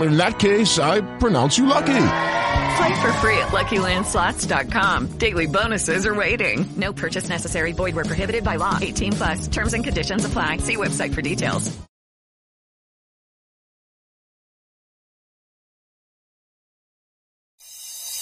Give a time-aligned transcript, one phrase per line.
[0.00, 1.86] In that case, I pronounce you lucky.
[1.86, 5.18] Play for free at LuckyLandSlots.com.
[5.18, 6.66] Daily bonuses are waiting.
[6.76, 7.72] No purchase necessary.
[7.72, 8.78] Void where prohibited by law.
[8.80, 9.48] 18 plus.
[9.48, 10.58] Terms and conditions apply.
[10.58, 11.76] See website for details.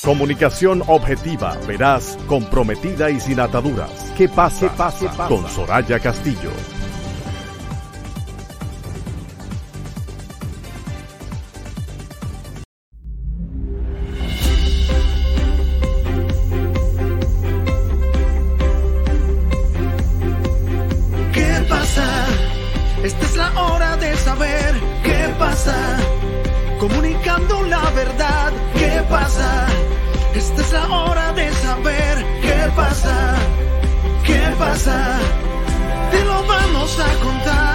[0.06, 4.12] Comunicación objetiva, veraz, comprometida y sin ataduras.
[4.17, 4.69] ¿Qué pasa?
[4.69, 5.27] ¿Qué pasa?
[5.27, 6.53] Con Soraya Castillo.
[29.19, 29.67] Pasa?
[30.34, 33.17] Esta es la hora de saber qué pasa.
[34.27, 34.97] ¿Qué pasa?
[36.11, 37.66] Te lo vamos a contar.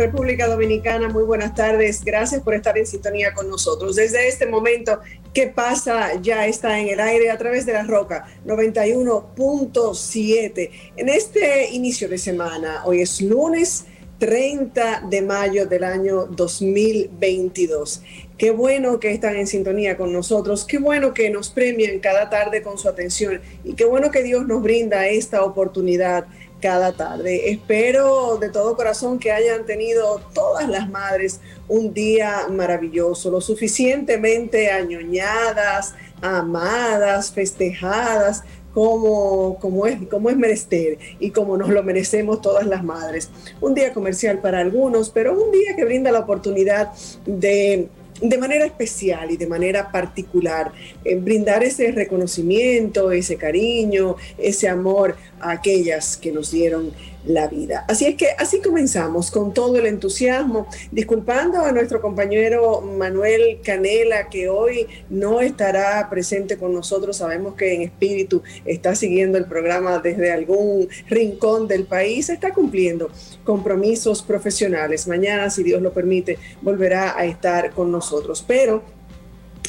[0.00, 1.10] República Dominicana.
[1.10, 2.02] Muy buenas tardes.
[2.02, 3.96] Gracias por estar en sintonía con nosotros.
[3.96, 4.98] Desde este momento,
[5.34, 6.14] ¿qué pasa?
[6.22, 10.70] Ya está en el aire a través de la Roca 91.7.
[10.96, 13.84] En este inicio de semana, hoy es lunes
[14.20, 18.02] 30 de mayo del año 2022.
[18.38, 22.62] Qué bueno que están en sintonía con nosotros, qué bueno que nos premian cada tarde
[22.62, 26.26] con su atención y qué bueno que Dios nos brinda esta oportunidad
[26.60, 27.50] cada tarde.
[27.50, 34.70] Espero de todo corazón que hayan tenido todas las madres un día maravilloso, lo suficientemente
[34.70, 38.42] añoñadas, amadas, festejadas,
[38.74, 43.30] como, como, es, como es menester y como nos lo merecemos todas las madres.
[43.60, 46.92] Un día comercial para algunos, pero un día que brinda la oportunidad
[47.26, 47.88] de
[48.20, 50.72] de manera especial y de manera particular,
[51.04, 56.92] eh, brindar ese reconocimiento, ese cariño, ese amor a aquellas que nos dieron
[57.24, 57.84] la vida.
[57.88, 64.28] Así es que así comenzamos con todo el entusiasmo, disculpando a nuestro compañero Manuel Canela
[64.28, 67.18] que hoy no estará presente con nosotros.
[67.18, 73.10] Sabemos que en espíritu está siguiendo el programa desde algún rincón del país, está cumpliendo
[73.44, 75.06] compromisos profesionales.
[75.06, 78.44] Mañana, si Dios lo permite, volverá a estar con nosotros.
[78.46, 78.82] Pero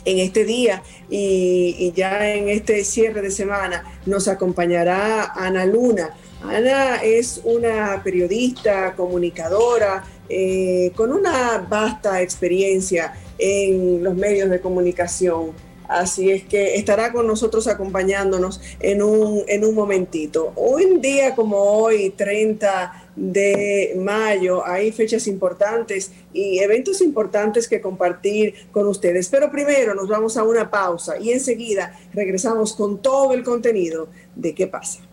[0.05, 6.11] en este día y, ya en este cierre de semana nos acompañará Ana Luna.
[6.43, 15.51] Ana es una periodista, comunicadora, eh, con una vasta experiencia en los medios de comunicación.
[15.87, 20.53] Así es que estará con nosotros acompañándonos en un, en un momentito.
[20.55, 28.53] Un día como hoy, 30 de mayo, hay fechas importantes y eventos importantes que compartir
[28.71, 29.27] con ustedes.
[29.27, 34.55] Pero primero nos vamos a una pausa y enseguida regresamos con todo el contenido de
[34.55, 35.10] qué pasa.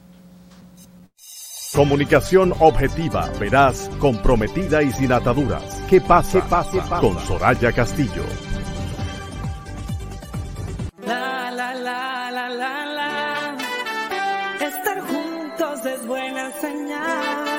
[1.78, 5.62] Comunicación objetiva, veraz, comprometida y sin ataduras.
[5.88, 6.40] ¿Qué pasa?
[6.40, 7.00] ¿Qué pasa?
[7.00, 8.24] Con Soraya Castillo.
[11.06, 13.56] La, la, la, la, la, la.
[14.60, 17.58] Estar juntos es buena señal.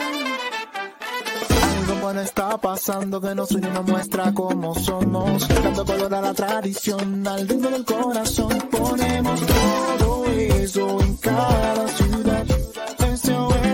[1.80, 5.48] Algo bueno está pasando que nos une nos muestra cómo somos.
[5.48, 8.50] Dando color a la tradición, al ritmo del corazón.
[8.70, 12.46] Ponemos todo eso en cada ciudad.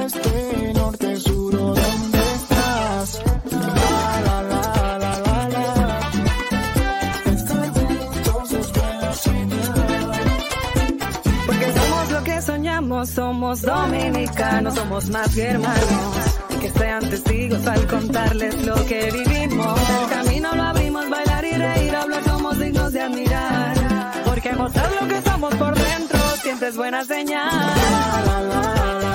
[0.05, 0.24] Este
[13.55, 16.15] somos dominicanos, somos más que hermanos.
[16.61, 19.79] Que sean testigos al contarles lo que vivimos.
[20.01, 23.73] El camino lo abrimos, bailar y reír, hablar somos dignos de admirar.
[24.25, 27.49] Porque mostrar lo que somos por dentro siempre es buena señal.
[28.25, 29.14] La, la, la,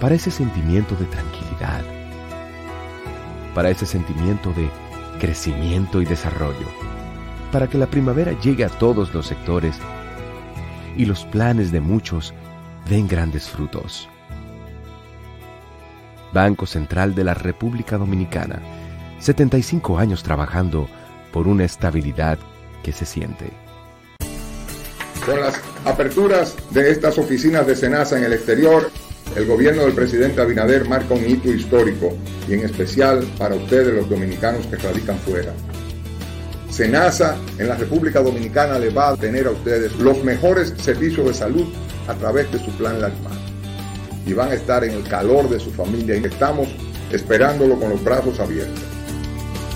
[0.00, 1.82] Para ese sentimiento de tranquilidad.
[3.54, 4.70] Para ese sentimiento de
[5.18, 6.66] crecimiento y desarrollo.
[7.52, 9.76] Para que la primavera llegue a todos los sectores
[10.96, 12.32] y los planes de muchos
[12.88, 14.08] den grandes frutos.
[16.32, 18.58] Banco Central de la República Dominicana.
[19.18, 20.88] 75 años trabajando
[21.30, 22.38] por una estabilidad
[22.82, 23.50] que se siente.
[25.26, 28.90] Con las aperturas de estas oficinas de Senasa en el exterior,
[29.36, 32.16] el gobierno del presidente Abinader marca un hito histórico
[32.48, 35.52] y en especial para ustedes los dominicanos que radican fuera.
[36.68, 41.34] Senasa en la República Dominicana le va a tener a ustedes los mejores servicios de
[41.34, 41.66] salud
[42.08, 43.32] a través de su plan Larimar.
[44.26, 46.68] Y van a estar en el calor de su familia y estamos
[47.10, 48.89] esperándolo con los brazos abiertos.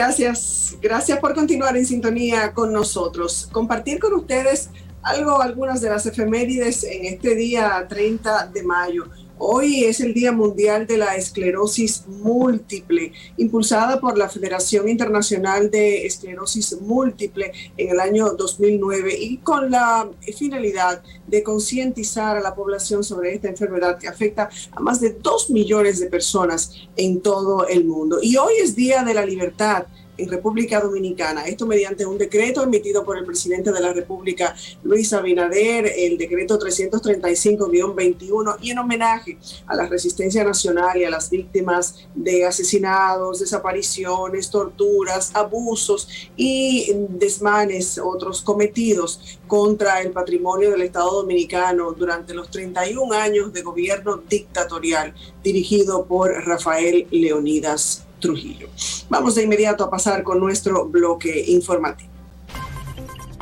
[0.00, 3.50] Gracias, gracias por continuar en sintonía con nosotros.
[3.52, 4.70] Compartir con ustedes
[5.02, 9.04] algo, algunas de las efemérides en este día 30 de mayo.
[9.42, 16.04] Hoy es el Día Mundial de la Esclerosis Múltiple, impulsada por la Federación Internacional de
[16.04, 23.02] Esclerosis Múltiple en el año 2009 y con la finalidad de concientizar a la población
[23.02, 27.86] sobre esta enfermedad que afecta a más de dos millones de personas en todo el
[27.86, 28.18] mundo.
[28.20, 29.86] Y hoy es Día de la Libertad
[30.20, 31.46] en República Dominicana.
[31.46, 36.58] Esto mediante un decreto emitido por el presidente de la República, Luis Abinader, el decreto
[36.58, 44.50] 335-21, y en homenaje a la resistencia nacional y a las víctimas de asesinados, desapariciones,
[44.50, 53.14] torturas, abusos y desmanes, otros cometidos contra el patrimonio del Estado Dominicano durante los 31
[53.14, 58.68] años de gobierno dictatorial dirigido por Rafael Leonidas Trujillo.
[59.08, 62.10] Vamos de inmediato a pasar con nuestro bloque informativo.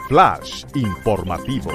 [0.09, 1.71] Flash informativo.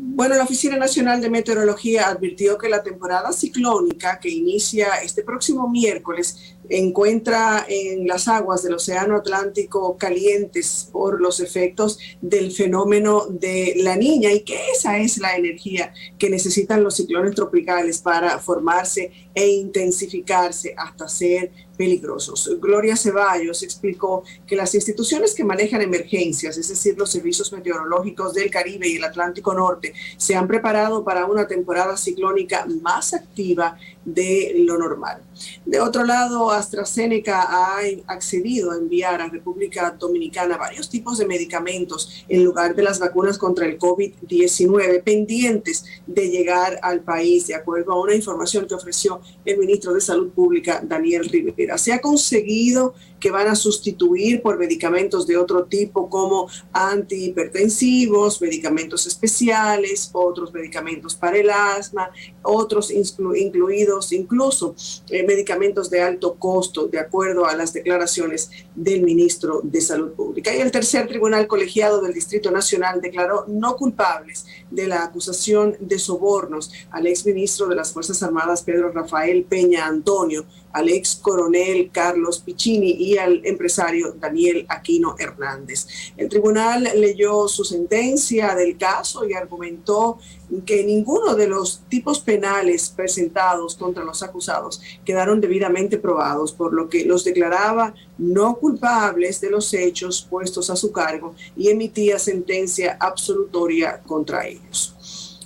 [0.00, 5.68] Bueno, la Oficina Nacional de Meteorología advirtió que la temporada ciclónica que inicia este próximo
[5.68, 13.74] miércoles encuentra en las aguas del Océano Atlántico calientes por los efectos del fenómeno de
[13.78, 19.10] la niña y que esa es la energía que necesitan los ciclones tropicales para formarse
[19.34, 22.50] e intensificarse hasta ser peligrosos.
[22.60, 28.50] Gloria Ceballos explicó que las instituciones que manejan emergencias, es decir, los servicios meteorológicos del
[28.50, 33.78] Caribe y el Atlántico Norte, se han preparado para una temporada ciclónica más activa
[34.14, 35.22] de lo normal.
[35.64, 42.24] De otro lado, AstraZeneca ha accedido a enviar a República Dominicana varios tipos de medicamentos
[42.28, 47.92] en lugar de las vacunas contra el COVID-19 pendientes de llegar al país, de acuerdo
[47.92, 51.76] a una información que ofreció el ministro de Salud Pública, Daniel Rivera.
[51.76, 59.06] Se ha conseguido que van a sustituir por medicamentos de otro tipo como antihipertensivos, medicamentos
[59.06, 62.10] especiales, otros medicamentos para el asma,
[62.42, 64.74] otros incluidos incluso
[65.10, 70.54] eh, medicamentos de alto costo, de acuerdo a las declaraciones del ministro de Salud Pública.
[70.54, 75.98] Y el tercer tribunal colegiado del Distrito Nacional declaró no culpables de la acusación de
[75.98, 82.38] sobornos al exministro de las Fuerzas Armadas, Pedro Rafael Peña Antonio, al ex coronel Carlos
[82.40, 85.86] Piccini y al empresario Daniel Aquino Hernández.
[86.16, 90.18] El tribunal leyó su sentencia del caso y argumentó
[90.64, 96.88] que ninguno de los tipos penales presentados contra los acusados quedaron debidamente probados, por lo
[96.88, 102.96] que los declaraba no culpables de los hechos puestos a su cargo y emitía sentencia
[102.98, 104.97] absolutoria contra ellos.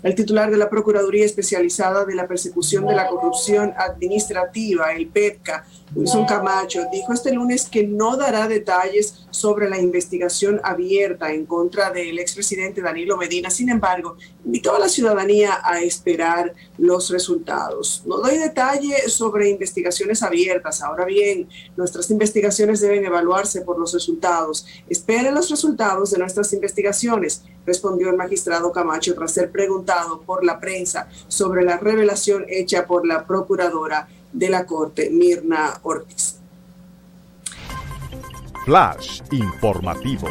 [0.03, 5.65] El titular de la Procuraduría Especializada de la Persecución de la Corrupción Administrativa, el PETCA,
[5.95, 11.91] Wilson Camacho, dijo este lunes que no dará detalles sobre la investigación abierta en contra
[11.91, 13.49] del expresidente Danilo Medina.
[13.51, 18.03] Sin embargo, invitó a la ciudadanía a esperar los resultados.
[18.07, 20.83] No doy detalles sobre investigaciones abiertas.
[20.83, 24.67] Ahora bien, nuestras investigaciones deben evaluarse por los resultados.
[24.89, 30.61] Esperen los resultados de nuestras investigaciones, respondió el magistrado Camacho tras ser preguntado por la
[30.61, 36.39] prensa sobre la revelación hecha por la procuradora de la Corte, Mirna Ortiz.
[38.65, 40.29] Flash informativo.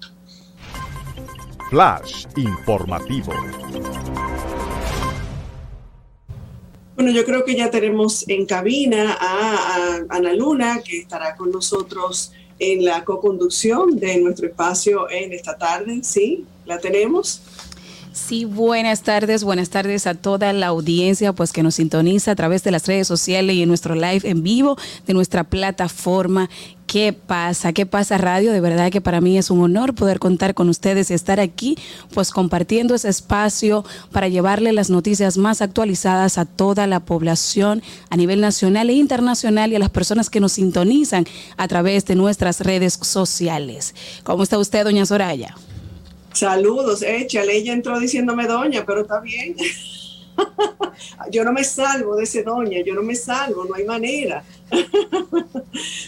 [1.70, 3.32] Flash informativo.
[6.96, 12.32] Bueno, yo creo que ya tenemos en cabina a, Ana Luna, que estará con nosotros
[12.58, 16.00] en la co-conducción de nuestro espacio en esta tarde.
[16.02, 16.46] ¿Sí?
[16.64, 17.42] ¿La tenemos?
[18.16, 22.64] Sí, buenas tardes, buenas tardes a toda la audiencia pues que nos sintoniza a través
[22.64, 26.48] de las redes sociales y en nuestro live en vivo de nuestra plataforma
[26.86, 27.74] ¿Qué pasa?
[27.74, 28.52] ¿Qué pasa radio?
[28.52, 31.76] De verdad que para mí es un honor poder contar con ustedes y estar aquí,
[32.14, 38.16] pues compartiendo ese espacio para llevarle las noticias más actualizadas a toda la población a
[38.16, 41.26] nivel nacional e internacional y a las personas que nos sintonizan
[41.58, 43.94] a través de nuestras redes sociales.
[44.22, 45.54] ¿Cómo está usted, doña Soraya?
[46.36, 49.56] Saludos, échale, ella entró diciéndome doña, pero está bien.
[51.30, 54.44] yo no me salvo de ese doña, yo no me salvo, no hay manera.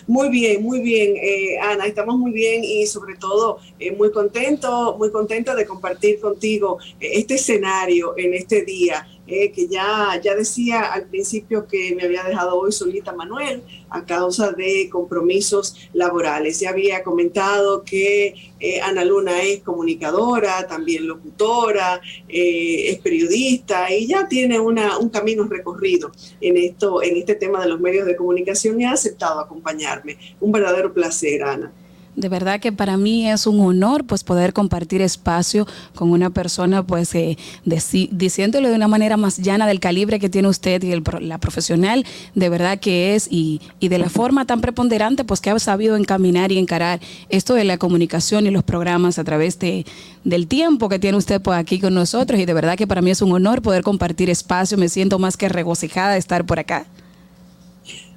[0.06, 4.96] muy bien, muy bien, eh, Ana, estamos muy bien y sobre todo eh, muy contento,
[4.98, 9.08] muy contenta de compartir contigo eh, este escenario en este día.
[9.28, 14.52] Que ya, ya decía al principio que me había dejado hoy solita Manuel a causa
[14.52, 16.60] de compromisos laborales.
[16.60, 18.34] Ya había comentado que
[18.82, 26.10] Ana Luna es comunicadora, también locutora, es periodista y ya tiene una, un camino recorrido
[26.40, 30.16] en, esto, en este tema de los medios de comunicación y ha aceptado acompañarme.
[30.40, 31.72] Un verdadero placer, Ana.
[32.18, 36.84] De verdad que para mí es un honor pues poder compartir espacio con una persona
[36.84, 41.04] pues eh, diciéndole de una manera más llana del calibre que tiene usted y el,
[41.20, 45.50] la profesional de verdad que es y, y, de la forma tan preponderante pues que
[45.50, 46.98] ha sabido encaminar y encarar
[47.28, 49.86] esto de la comunicación y los programas a través de,
[50.24, 53.12] del tiempo que tiene usted pues aquí con nosotros y de verdad que para mí
[53.12, 56.84] es un honor poder compartir espacio, me siento más que regocijada de estar por acá.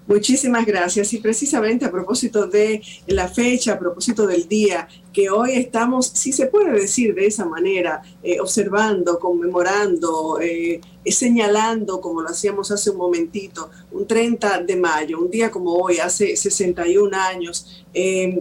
[0.08, 1.14] Muchísimas gracias.
[1.14, 6.32] Y precisamente a propósito de la fecha, a propósito del día, que hoy estamos, si
[6.32, 12.90] se puede decir de esa manera, eh, observando, conmemorando, eh, señalando, como lo hacíamos hace
[12.90, 17.86] un momentito, un 30 de mayo, un día como hoy, hace 61 años.
[17.94, 18.38] Eh,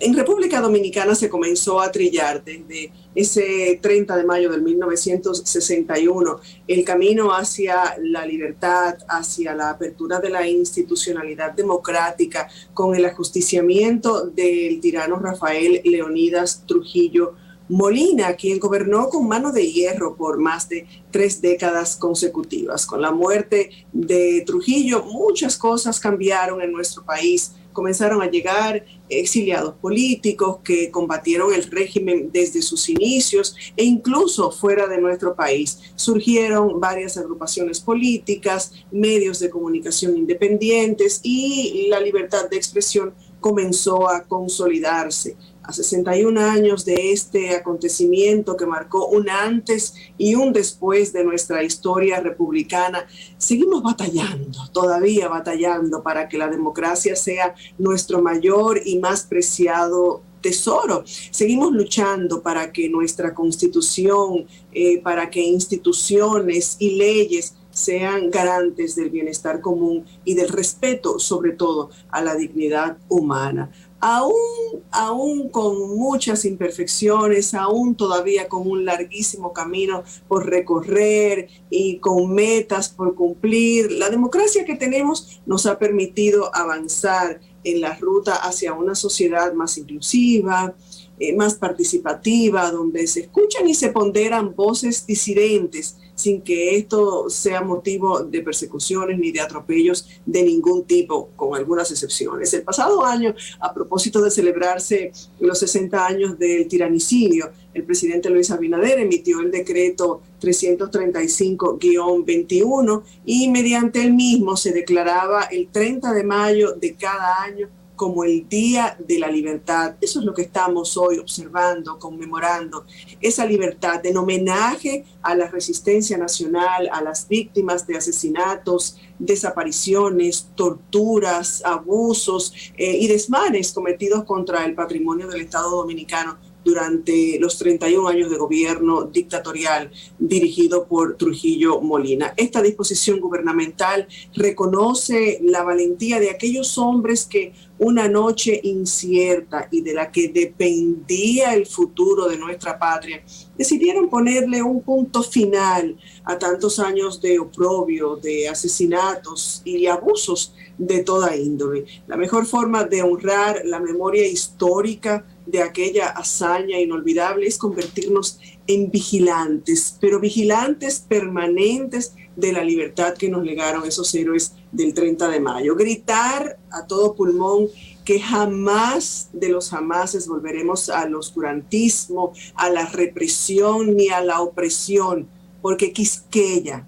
[0.00, 6.84] en República Dominicana se comenzó a trillar desde ese 30 de mayo del 1961 el
[6.84, 14.80] camino hacia la libertad, hacia la apertura de la institucionalidad democrática con el ajusticiamiento del
[14.80, 17.34] tirano Rafael Leonidas Trujillo
[17.68, 22.84] Molina, quien gobernó con mano de hierro por más de tres décadas consecutivas.
[22.84, 29.74] Con la muerte de Trujillo, muchas cosas cambiaron en nuestro país comenzaron a llegar exiliados
[29.74, 35.80] políticos que combatieron el régimen desde sus inicios e incluso fuera de nuestro país.
[35.96, 44.22] Surgieron varias agrupaciones políticas, medios de comunicación independientes y la libertad de expresión comenzó a
[44.22, 51.24] consolidarse a 61 años de este acontecimiento que marcó un antes y un después de
[51.24, 53.06] nuestra historia republicana,
[53.38, 61.02] seguimos batallando, todavía batallando para que la democracia sea nuestro mayor y más preciado tesoro.
[61.06, 69.10] Seguimos luchando para que nuestra constitución, eh, para que instituciones y leyes sean garantes del
[69.10, 73.70] bienestar común y del respeto, sobre todo, a la dignidad humana
[74.06, 82.34] aún, aún con muchas imperfecciones, aún todavía con un larguísimo camino por recorrer y con
[82.34, 88.74] metas por cumplir, la democracia que tenemos nos ha permitido avanzar en la ruta hacia
[88.74, 90.74] una sociedad más inclusiva,
[91.18, 97.62] eh, más participativa, donde se escuchan y se ponderan voces disidentes sin que esto sea
[97.62, 102.54] motivo de persecuciones ni de atropellos de ningún tipo, con algunas excepciones.
[102.54, 108.50] El pasado año, a propósito de celebrarse los 60 años del tiranicidio, el presidente Luis
[108.50, 116.72] Abinader emitió el decreto 335-21 y mediante el mismo se declaraba el 30 de mayo
[116.72, 117.68] de cada año
[118.04, 119.94] como el Día de la Libertad.
[119.98, 122.84] Eso es lo que estamos hoy observando, conmemorando,
[123.18, 131.62] esa libertad en homenaje a la resistencia nacional, a las víctimas de asesinatos, desapariciones, torturas,
[131.64, 138.30] abusos eh, y desmanes cometidos contra el patrimonio del Estado dominicano durante los 31 años
[138.30, 142.34] de gobierno dictatorial dirigido por Trujillo Molina.
[142.36, 149.94] Esta disposición gubernamental reconoce la valentía de aquellos hombres que una noche incierta y de
[149.94, 153.22] la que dependía el futuro de nuestra patria,
[153.58, 161.02] decidieron ponerle un punto final a tantos años de oprobio, de asesinatos y abusos de
[161.02, 161.84] toda índole.
[162.06, 168.90] La mejor forma de honrar la memoria histórica de aquella hazaña inolvidable es convertirnos en
[168.90, 175.40] vigilantes, pero vigilantes permanentes de la libertad que nos legaron esos héroes del 30 de
[175.40, 175.76] mayo.
[175.76, 177.68] Gritar a todo pulmón
[178.04, 185.28] que jamás de los jamases volveremos al oscurantismo, a la represión ni a la opresión,
[185.62, 186.86] porque Quisqueya,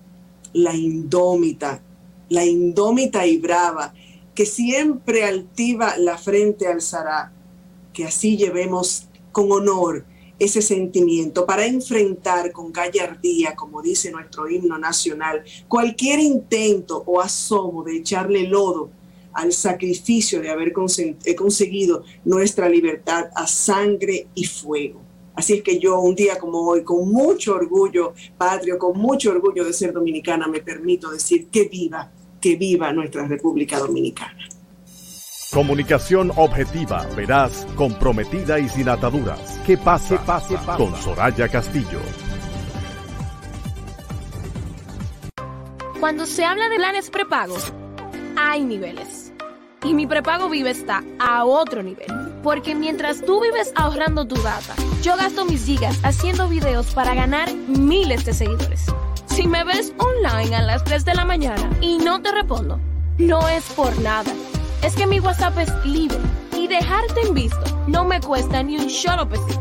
[0.52, 1.82] la indómita,
[2.28, 3.94] la indómita y brava,
[4.34, 7.32] que siempre altiva la frente alzará,
[7.92, 10.04] que así llevemos con honor
[10.38, 17.82] ese sentimiento para enfrentar con gallardía, como dice nuestro himno nacional, cualquier intento o asomo
[17.82, 18.90] de echarle lodo
[19.32, 25.00] al sacrificio de haber eh, conseguido nuestra libertad a sangre y fuego.
[25.34, 29.64] Así es que yo un día como hoy, con mucho orgullo patrio, con mucho orgullo
[29.64, 32.10] de ser dominicana, me permito decir que viva,
[32.46, 34.38] que viva nuestra República Dominicana.
[35.52, 39.60] Comunicación objetiva, veraz, comprometida y sin ataduras.
[39.66, 41.98] Que pase, pase, pase con Soraya Castillo.
[45.98, 47.56] Cuando se habla de planes prepago,
[48.36, 49.32] hay niveles.
[49.82, 52.06] Y mi prepago vive está a otro nivel.
[52.44, 57.52] Porque mientras tú vives ahorrando tu data, yo gasto mis gigas haciendo videos para ganar
[57.52, 58.86] miles de seguidores.
[59.36, 62.80] Si me ves online a las 3 de la mañana y no te respondo,
[63.18, 64.32] no es por nada
[64.82, 66.16] es que mi WhatsApp es libre
[66.56, 69.60] y dejarte en visto no me cuesta ni un solo pesito.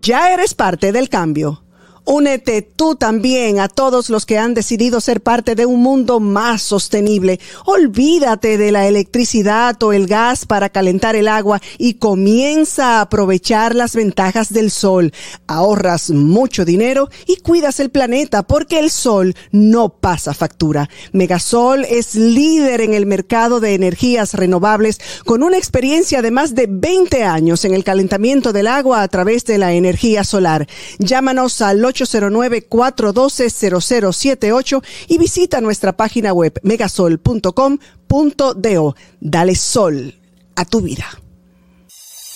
[0.01, 1.63] ¿Ya eres parte del cambio?
[2.03, 6.63] Únete tú también a todos los que han decidido ser parte de un mundo más
[6.63, 7.39] sostenible.
[7.65, 13.75] Olvídate de la electricidad o el gas para calentar el agua y comienza a aprovechar
[13.75, 15.13] las ventajas del sol.
[15.45, 20.89] Ahorras mucho dinero y cuidas el planeta porque el sol no pasa factura.
[21.11, 26.67] Megasol es líder en el mercado de energías renovables con una experiencia de más de
[26.67, 30.67] 20 años en el calentamiento del agua a través de la energía solar.
[30.97, 38.95] Llámanos al 809-412-0078 y visita nuestra página web megasol.com.do.
[39.19, 40.15] Dale sol
[40.55, 41.05] a tu vida.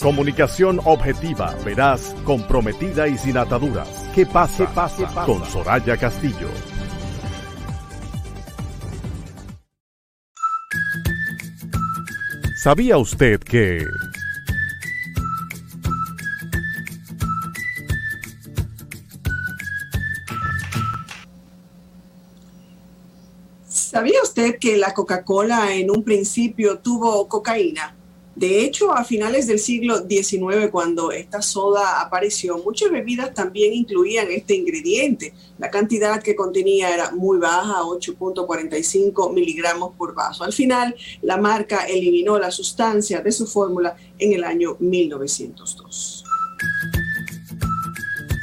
[0.02, 3.88] Comunicación objetiva, veraz, comprometida y sin ataduras.
[4.14, 4.66] ¿Qué pasa?
[4.74, 5.08] pasa?
[5.26, 6.50] Con Soraya Castillo.
[12.62, 13.86] ¿Sabía usted que...
[23.96, 27.96] ¿Sabía usted que la Coca-Cola en un principio tuvo cocaína?
[28.36, 34.28] De hecho, a finales del siglo XIX, cuando esta soda apareció, muchas bebidas también incluían
[34.32, 35.34] este ingrediente.
[35.60, 40.44] La cantidad que contenía era muy baja, 8.45 miligramos por vaso.
[40.44, 46.26] Al final, la marca eliminó la sustancia de su fórmula en el año 1902.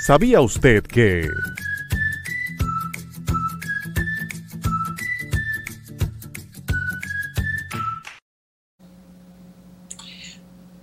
[0.06, 1.28] ¿Sabía usted que...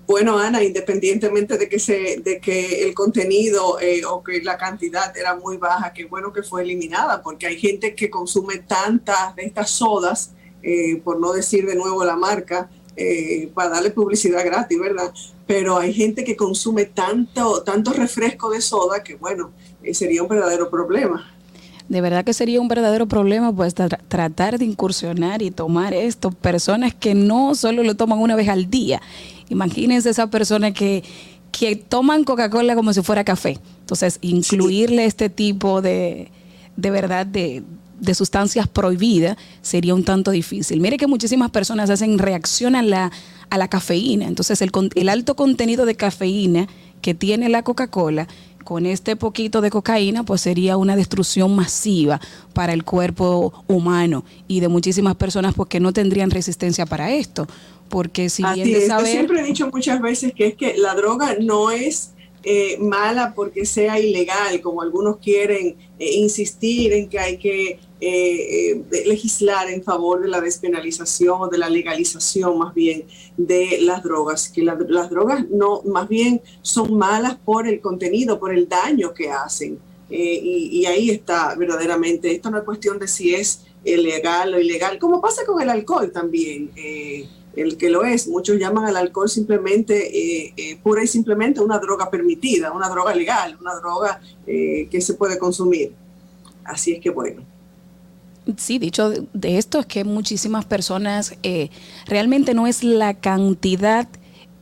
[0.10, 5.16] Bueno, Ana, independientemente de que, se, de que el contenido eh, o que la cantidad
[5.16, 9.44] era muy baja, qué bueno que fue eliminada, porque hay gente que consume tantas de
[9.44, 10.32] estas sodas,
[10.64, 15.14] eh, por no decir de nuevo la marca, eh, para darle publicidad gratis, ¿verdad?
[15.46, 19.52] Pero hay gente que consume tanto, tanto refresco de soda que, bueno,
[19.94, 21.36] sería un verdadero problema.
[21.88, 26.94] De verdad que sería un verdadero problema, pues tratar de incursionar y tomar esto, personas
[26.94, 29.02] que no solo lo toman una vez al día
[29.50, 31.04] Imagínense esa persona que,
[31.52, 33.60] que toman Coca-Cola como si fuera café.
[33.82, 36.32] Entonces, incluirle este tipo de,
[36.78, 37.64] de verdad, de,
[38.00, 40.80] de sustancias prohibidas sería un tanto difícil.
[40.80, 43.12] Mire que muchísimas personas hacen reacción a la,
[43.50, 44.28] a la cafeína.
[44.28, 46.68] Entonces, el, el alto contenido de cafeína
[47.02, 48.28] que tiene la Coca-Cola
[48.64, 52.22] con este poquito de cocaína, pues sería una destrucción masiva
[52.54, 57.48] para el cuerpo humano y de muchísimas personas porque no tendrían resistencia para esto
[57.90, 59.06] porque si bien de saber...
[59.06, 63.34] Yo siempre he dicho muchas veces que es que la droga no es eh, mala
[63.36, 69.84] porque sea ilegal, como algunos quieren eh, insistir en que hay que eh, legislar en
[69.84, 73.04] favor de la despenalización o de la legalización más bien
[73.36, 78.54] de las drogas, que las drogas no, más bien son malas por el contenido, por
[78.54, 79.78] el daño que hacen.
[80.10, 84.98] Y, y, ahí está verdaderamente, esto no es cuestión de si es legal o ilegal,
[84.98, 86.72] como pasa con el alcohol también
[87.56, 88.28] el que lo es.
[88.28, 93.14] Muchos llaman al alcohol simplemente, eh, eh, pura y simplemente una droga permitida, una droga
[93.14, 95.94] legal, una droga eh, que se puede consumir.
[96.64, 97.44] Así es que bueno.
[98.58, 101.36] Sí, dicho de esto es que muchísimas personas
[102.08, 104.08] realmente no es la cantidad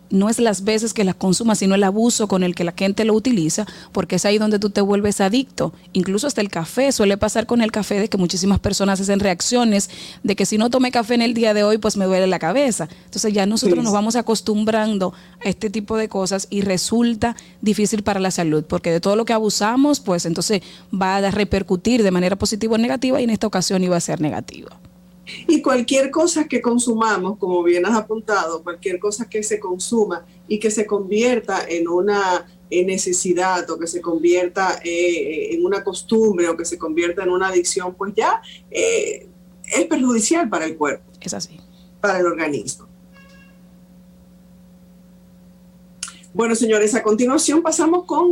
[0.09, 3.05] no es las veces que las consumas, sino el abuso con el que la gente
[3.05, 5.73] lo utiliza, porque es ahí donde tú te vuelves adicto.
[5.93, 9.89] Incluso hasta el café, suele pasar con el café de que muchísimas personas hacen reacciones
[10.23, 12.39] de que si no tomé café en el día de hoy, pues me duele la
[12.39, 12.87] cabeza.
[13.05, 18.19] Entonces ya nosotros nos vamos acostumbrando a este tipo de cosas y resulta difícil para
[18.19, 20.61] la salud, porque de todo lo que abusamos, pues entonces
[20.93, 24.21] va a repercutir de manera positiva o negativa y en esta ocasión iba a ser
[24.21, 24.77] negativa.
[25.47, 30.59] Y cualquier cosa que consumamos, como bien has apuntado, cualquier cosa que se consuma y
[30.59, 36.57] que se convierta en una necesidad o que se convierta eh, en una costumbre o
[36.57, 39.27] que se convierta en una adicción, pues ya eh,
[39.63, 41.11] es perjudicial para el cuerpo.
[41.21, 41.59] Es así.
[42.01, 42.87] Para el organismo.
[46.33, 48.31] Bueno, señores, a continuación pasamos con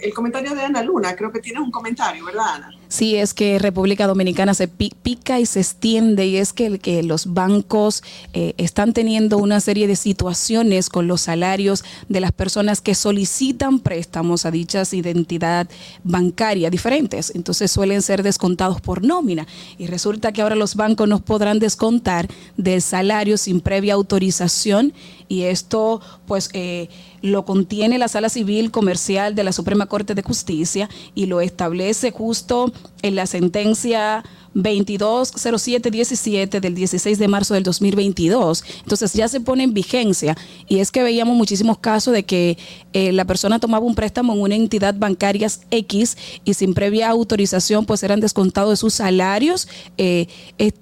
[0.00, 1.14] el comentario de Ana Luna.
[1.14, 2.70] Creo que tienes un comentario, ¿verdad, Ana?
[2.88, 7.34] Sí, es que República Dominicana se pica y se extiende y es que, que los
[7.34, 12.94] bancos eh, están teniendo una serie de situaciones con los salarios de las personas que
[12.94, 15.68] solicitan préstamos a dichas identidad
[16.02, 17.32] bancaria diferentes.
[17.34, 19.46] Entonces suelen ser descontados por nómina
[19.78, 24.92] y resulta que ahora los bancos no podrán descontar del salario sin previa autorización
[25.28, 26.88] y esto pues eh,
[27.22, 32.10] lo contiene la Sala Civil Comercial de la Suprema Corte de Justicia y lo establece
[32.10, 34.22] justo en la sentencia
[34.54, 38.64] 220717 del 16 de marzo del 2022.
[38.82, 40.36] Entonces ya se pone en vigencia
[40.68, 42.56] y es que veíamos muchísimos casos de que
[42.92, 47.86] eh, la persona tomaba un préstamo en una entidad bancaria X y sin previa autorización
[47.86, 50.72] pues eran descontados de sus salarios eh, e,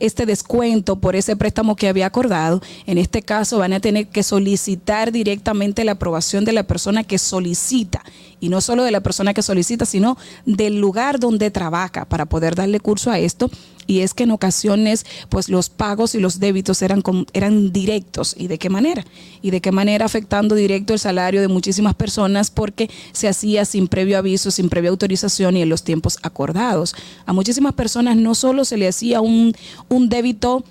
[0.00, 2.60] este descuento por ese préstamo que había acordado.
[2.86, 7.18] En este caso van a tener que solicitar directamente la aprobación de la persona que
[7.18, 8.02] solicita
[8.42, 12.56] y no solo de la persona que solicita, sino del lugar donde trabaja para poder
[12.56, 13.50] darle curso a esto.
[13.86, 18.34] Y es que en ocasiones, pues los pagos y los débitos eran, eran directos.
[18.38, 19.04] ¿Y de qué manera?
[19.42, 23.88] Y de qué manera afectando directo el salario de muchísimas personas porque se hacía sin
[23.88, 26.94] previo aviso, sin previa autorización y en los tiempos acordados.
[27.26, 29.54] A muchísimas personas no solo se le hacía un,
[29.88, 30.64] un débito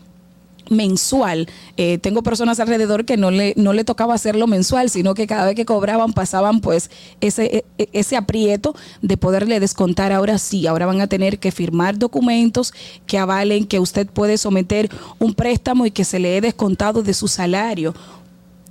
[0.72, 1.48] mensual.
[1.78, 5.46] Eh, tengo personas alrededor que no le, no le tocaba hacerlo mensual, sino que cada
[5.46, 10.12] vez que cobraban pasaban pues ese, e, e, ese aprieto de poderle descontar.
[10.12, 12.74] Ahora sí, ahora van a tener que firmar documentos
[13.06, 17.14] que avalen que usted puede someter un préstamo y que se le he descontado de
[17.14, 17.94] su salario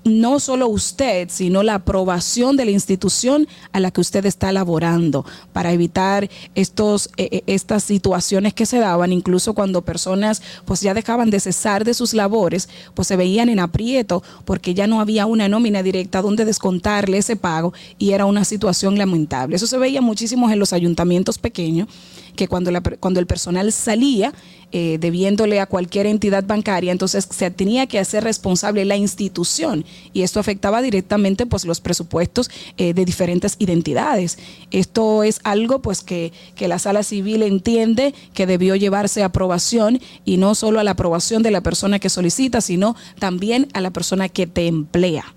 [0.04, 5.24] no solo usted, sino la aprobación de la institución a la que usted está laborando
[5.52, 10.94] para evitar estos, eh, eh, estas situaciones que se daban, incluso cuando personas pues ya
[10.94, 15.26] dejaban de cesar de sus labores, pues se veían en aprieto porque ya no había
[15.26, 19.56] una nómina directa donde descontarle ese pago y era una situación lamentable.
[19.56, 21.88] Eso se veía muchísimo en los ayuntamientos pequeños
[22.36, 24.32] que cuando, la, cuando el personal salía
[24.72, 30.22] eh, debiéndole a cualquier entidad bancaria, entonces se tenía que hacer responsable la institución y
[30.22, 34.38] esto afectaba directamente pues los presupuestos eh, de diferentes identidades.
[34.70, 40.00] Esto es algo pues que, que la sala civil entiende que debió llevarse a aprobación
[40.24, 43.90] y no solo a la aprobación de la persona que solicita, sino también a la
[43.90, 45.34] persona que te emplea.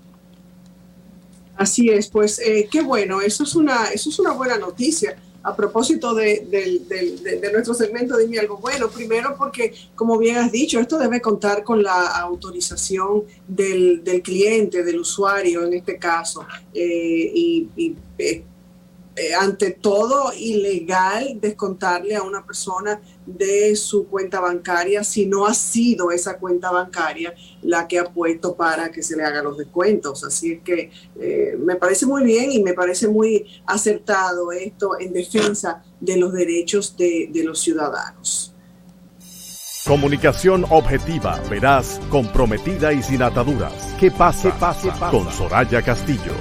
[1.56, 5.54] Así es, pues eh, qué bueno, eso es una, eso es una buena noticia a
[5.54, 8.88] propósito de, nuestro segmento, dime algo bueno.
[8.88, 15.00] Primero porque, como bien has dicho, esto debe contar con la autorización del, cliente, del
[15.00, 16.46] usuario en este caso.
[16.72, 18.42] Eh, y, eh,
[19.16, 25.54] eh, ante todo ilegal descontarle a una persona de su cuenta bancaria si no ha
[25.54, 30.24] sido esa cuenta bancaria la que ha puesto para que se le hagan los descuentos.
[30.24, 35.12] Así es que eh, me parece muy bien y me parece muy acertado esto en
[35.12, 38.52] defensa de los derechos de, de los ciudadanos.
[39.86, 43.94] Comunicación objetiva, veraz, comprometida y sin ataduras.
[44.00, 44.58] ¿Qué pasa?
[44.58, 45.16] pase, pase.
[45.16, 46.32] Con Soraya Castillo.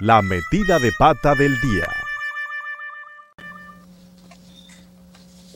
[0.00, 1.86] La metida de pata del día.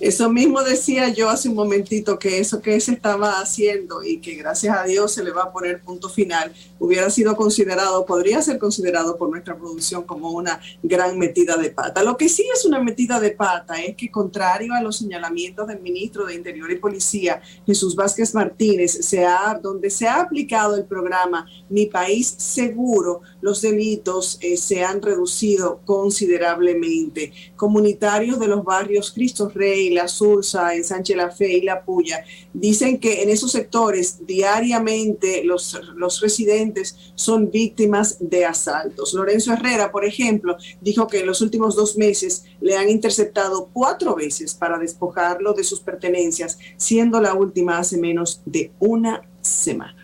[0.04, 4.35] Eso mismo decía yo hace un momentito, que eso que se estaba haciendo y que
[4.35, 8.59] gracias a Dios se le va a poner punto final, hubiera sido considerado, podría ser
[8.59, 12.02] considerado por nuestra producción como una gran metida de pata.
[12.02, 15.80] Lo que sí es una metida de pata es que contrario a los señalamientos del
[15.80, 20.85] ministro de Interior y Policía, Jesús Vázquez Martínez, se ha, donde se ha aplicado el
[20.85, 27.30] programa Mi País Seguro, los delitos eh, se han reducido considerablemente.
[27.57, 32.24] Comunitarios de los barrios Cristo Rey, La Sursa, en Sánchez La Fe y La Puya,
[32.54, 39.12] dicen que en esos sectores diariamente los, los residentes son víctimas de asaltos.
[39.12, 44.14] Lorenzo Herrera, por ejemplo, dijo que en los últimos dos meses le han interceptado cuatro
[44.14, 50.04] veces para despojarlo de sus pertenencias, siendo la última hace menos de una semana.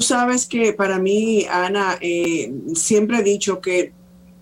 [0.00, 3.92] Sabes que para mí, Ana, eh, siempre he dicho que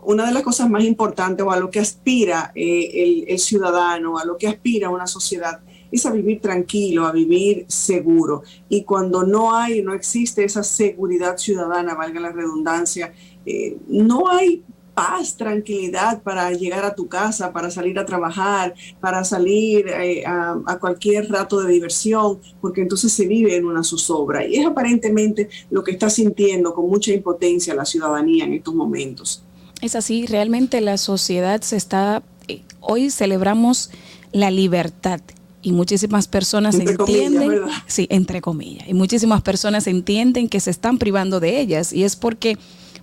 [0.05, 4.19] una de las cosas más importantes o a lo que aspira eh, el, el, ciudadano,
[4.19, 8.43] a lo que aspira una sociedad, es a vivir tranquilo, a vivir seguro.
[8.69, 13.13] Y cuando no hay, no existe esa seguridad ciudadana, valga la redundancia,
[13.45, 14.63] eh, no hay
[14.99, 20.59] paz, tranquilidad para llegar a tu casa, para salir a trabajar, para salir eh, a,
[20.67, 24.45] a, cualquier rato de diversión, porque entonces se vive en una zozobra.
[24.47, 29.45] Y es aparentemente lo que está sintiendo con mucha impotencia la ciudadanía en estos momentos.
[29.81, 33.91] Es así, realmente la sociedad se está, eh, hoy celebramos
[34.33, 35.21] la libertad
[35.63, 40.71] y muchísimas personas Entre entienden, comillas, sí, entre comillas, y muchísimas personas entienden que se
[40.71, 42.59] están privando de ellas y es porque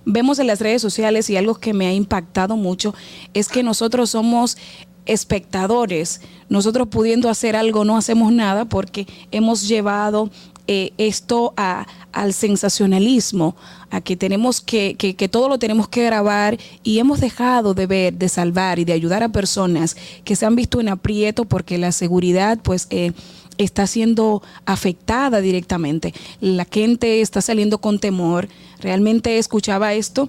[0.06, 2.94] vemos en las redes sociales y algo que me ha impactado mucho
[3.34, 4.56] es que nosotros somos
[5.04, 10.30] espectadores, nosotros pudiendo hacer algo no hacemos nada porque hemos llevado
[10.68, 13.54] eh, esto a, al sensacionalismo,
[13.90, 17.86] a que tenemos que, que, que, todo lo tenemos que grabar y hemos dejado de
[17.86, 21.78] ver, de salvar y de ayudar a personas que se han visto en aprieto porque
[21.78, 23.12] la seguridad pues eh,
[23.58, 26.14] está siendo afectada directamente.
[26.40, 28.48] La gente está saliendo con temor.
[28.80, 30.28] Realmente escuchaba esto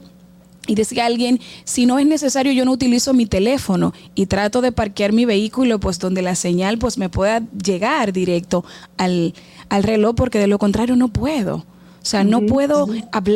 [0.68, 4.74] y decía alguien, si no es necesario, yo no utilizo mi teléfono y trato de
[4.74, 8.66] parquear mi vehículo, pues donde la señal pues me pueda llegar directo
[8.98, 9.34] al,
[9.70, 11.66] al reloj, porque de lo contrario no puedo.
[12.08, 12.88] O sea, no puedo,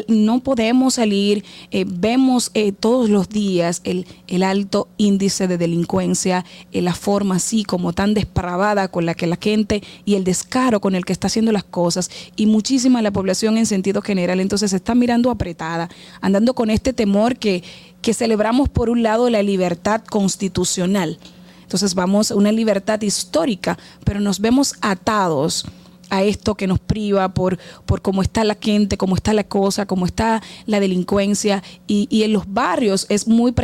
[0.07, 6.45] no podemos salir, eh, vemos eh, todos los días el, el, alto índice de delincuencia,
[6.71, 10.79] eh, la forma así como tan despravada con la que la gente y el descaro
[10.79, 14.71] con el que está haciendo las cosas y muchísima la población en sentido general, entonces
[14.71, 15.89] se está mirando apretada,
[16.21, 17.65] andando con este temor que,
[18.01, 21.19] que celebramos por un lado la libertad constitucional.
[21.63, 25.65] Entonces vamos a una libertad histórica, pero nos vemos atados
[26.12, 29.88] a esto que nos priva por, por cómo está la gente, cómo está la cosa,
[29.88, 31.63] cómo está la delincuencia.
[31.88, 33.56] Y, en los barrios es muy,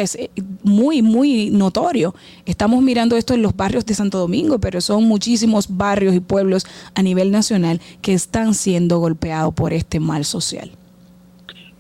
[0.64, 2.16] muy, muy notorio.
[2.46, 6.66] Estamos mirando esto en los barrios de Santo Domingo, pero son muchísimos barrios y pueblos
[6.96, 10.72] a nivel nacional que están siendo golpeados por este mal social.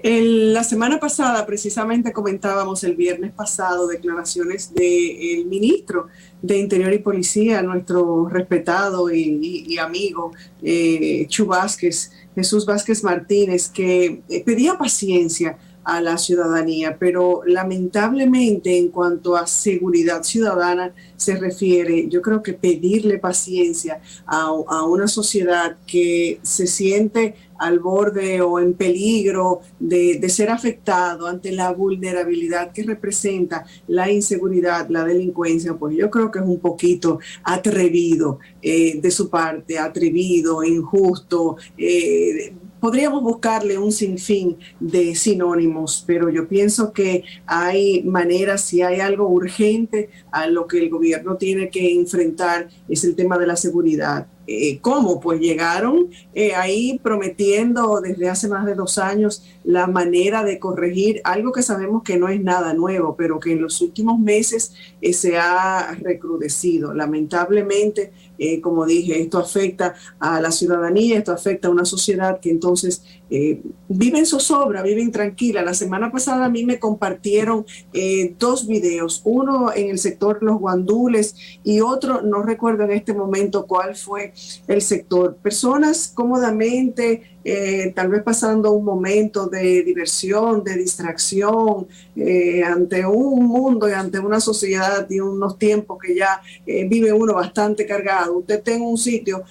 [0.08, 6.08] El, la semana pasada, precisamente comentábamos el viernes pasado, declaraciones del ministro
[6.42, 10.32] de Interior y Policía, nuestro respetado y, amigo
[10.64, 18.78] eh, Chu Vázquez, Jesús Vázquez Martínez, que eh, pedía paciencia a la ciudadanía, pero lamentablemente
[18.78, 25.78] en cuanto a seguridad ciudadana se refiere, yo creo que pedirle paciencia a una sociedad
[25.86, 32.84] que se siente al borde o en peligro de, ser afectado ante la vulnerabilidad que
[32.84, 39.12] representa la inseguridad, la delincuencia, pues yo creo que es un poquito atrevido eh, de
[39.12, 41.56] su parte, atrevido, injusto.
[41.78, 49.00] Eh, podríamos buscarle un sinfín de sinónimos, pero yo pienso que hay maneras, si hay
[49.00, 53.56] algo urgente a lo que el gobierno tiene que enfrentar, es el tema de la
[53.56, 54.28] seguridad.
[54.50, 55.20] Eh, ¿Cómo?
[55.20, 61.20] Pues llegaron eh, ahí prometiendo desde hace más de dos años la manera de corregir
[61.26, 65.12] algo que sabemos que no es nada nuevo, pero que en los últimos meses eh,
[65.12, 66.94] se ha recrudecido.
[66.94, 68.14] Lamentablemente,
[68.62, 73.62] como dije, esto afecta a la ciudadanía, esto afecta a una sociedad que entonces eh,
[73.88, 75.62] vive en zozobra, vive intranquila.
[75.62, 80.60] La semana pasada a mí me compartieron eh, dos videos, uno en el sector Los
[80.60, 84.34] Guandules y otro, no recuerdo en este momento cuál fue
[84.68, 85.38] el sector.
[85.38, 93.46] Personas cómodamente, eh, tal vez pasando un momento de diversión, de distracción, eh, ante un
[93.46, 98.40] mundo y ante una sociedad y unos tiempos que ya eh, vive uno bastante cargado.
[98.40, 99.44] Usted está en un sitio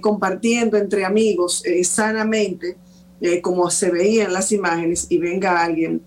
[0.00, 2.76] compartiendo entre amigos sanamente
[3.22, 6.02] eh, como se veía en las imágenes, y venga alguien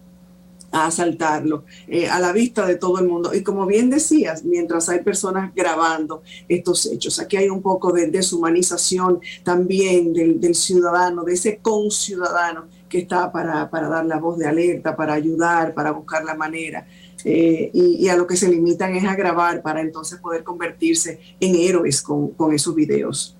[0.75, 3.33] a asaltarlo eh, a la vista de todo el mundo.
[3.33, 8.07] Y como bien decías, mientras hay personas grabando estos hechos, aquí hay un poco de
[8.07, 14.47] deshumanización también del, ciudadano, de ese conciudadano que está para, para, dar la voz de
[14.47, 16.85] alerta, para ayudar, para buscar la manera.
[17.23, 21.55] Eh, y, a lo que se limitan es a grabar para entonces poder convertirse en
[21.55, 23.34] héroes con esos videos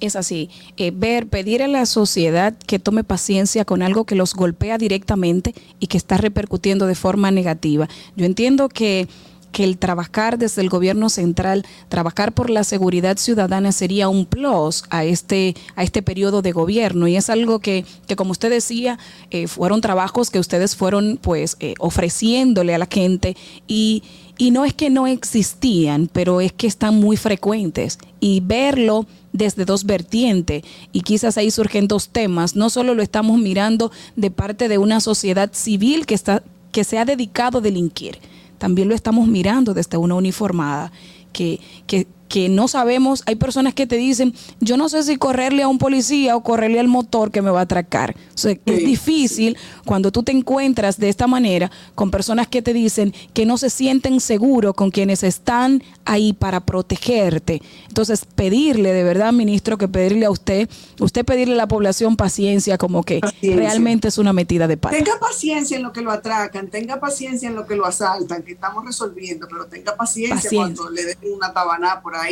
[0.00, 4.34] es así, eh, ver, pedir a la sociedad que tome paciencia con algo que los
[4.34, 7.88] golpea directamente y que está repercutiendo de forma negativa.
[8.16, 9.08] Yo entiendo que
[9.54, 14.82] que el trabajar desde el gobierno central, trabajar por la seguridad ciudadana sería un plus
[14.90, 17.06] a este, a este periodo de gobierno.
[17.06, 18.98] Y es algo que, que como usted decía,
[19.30, 23.36] eh, fueron trabajos que ustedes fueron pues eh, ofreciéndole a la gente
[23.68, 24.02] y,
[24.36, 27.98] y no es que no existían, pero es que están muy frecuentes.
[28.18, 30.62] Y verlo desde dos vertientes
[30.92, 32.56] y quizás ahí surgen dos temas.
[32.56, 36.98] No solo lo estamos mirando de parte de una sociedad civil que, está, que se
[36.98, 38.18] ha dedicado a delinquir,
[38.56, 40.90] también lo estamos mirando desde una uniformada
[41.32, 45.62] que, que, que no sabemos, hay personas que te dicen, yo no sé si correrle
[45.62, 48.16] a un policía o correrle al motor que me va a atracar.
[48.34, 52.72] O sea, Es difícil cuando tú te encuentras de esta manera con personas que te
[52.72, 57.62] dicen que no se sienten seguros con quienes están ahí para protegerte.
[57.86, 60.68] Entonces, pedirle de verdad, ministro, que pedirle a usted,
[60.98, 63.56] usted pedirle a la población paciencia, como que Paciencia.
[63.56, 64.96] realmente es una metida de pata.
[64.96, 68.54] Tenga paciencia en lo que lo atracan, tenga paciencia en lo que lo asaltan, que
[68.54, 70.58] estamos resolviendo, pero tenga paciencia, Paciencia.
[70.58, 72.23] cuando le den una tabaná por ahí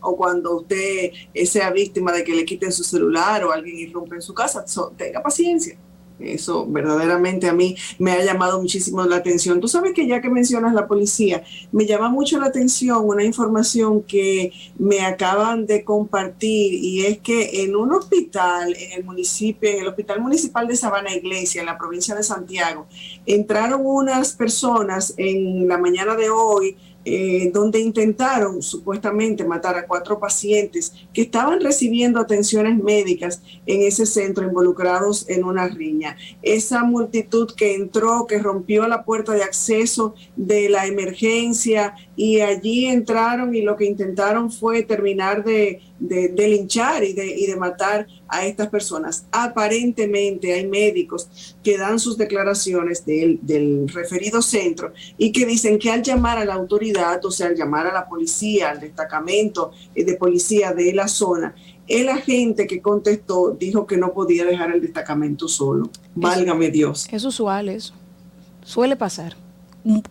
[0.00, 4.16] o cuando usted eh, sea víctima de que le quiten su celular o alguien irrumpe
[4.16, 4.66] en su casa.
[4.66, 5.78] So, tenga paciencia.
[6.18, 9.60] Eso verdaderamente a mí me ha llamado muchísimo la atención.
[9.60, 14.02] Tú sabes que ya que mencionas la policía, me llama mucho la atención una información
[14.02, 19.80] que me acaban de compartir y es que en un hospital en el municipio, en
[19.80, 22.86] el Hospital Municipal de Sabana Iglesia, en la provincia de Santiago,
[23.26, 26.76] entraron unas personas en la mañana de hoy
[27.08, 34.06] eh, donde intentaron supuestamente matar a cuatro pacientes que estaban recibiendo atenciones médicas en ese
[34.06, 36.16] centro involucrados en una riña.
[36.42, 42.86] Esa multitud que entró, que rompió la puerta de acceso de la emergencia y allí
[42.86, 47.56] entraron y lo que intentaron fue terminar de, de- de linchar y de, y de
[47.56, 49.26] matar a estas personas.
[49.32, 55.90] Aparentemente hay médicos que dan sus declaraciones del, del referido centro y que dicen que
[55.90, 60.04] al llamar a la autoridad, o sea, al llamar a la policía, al destacamento eh,
[60.04, 61.54] de policía de la zona,
[61.88, 65.88] el agente que contestó dijo que no podía dejar el destacamento solo.
[66.14, 67.06] Válgame Dios.
[67.12, 67.94] Es usual eso.
[68.64, 69.36] Suele pasar.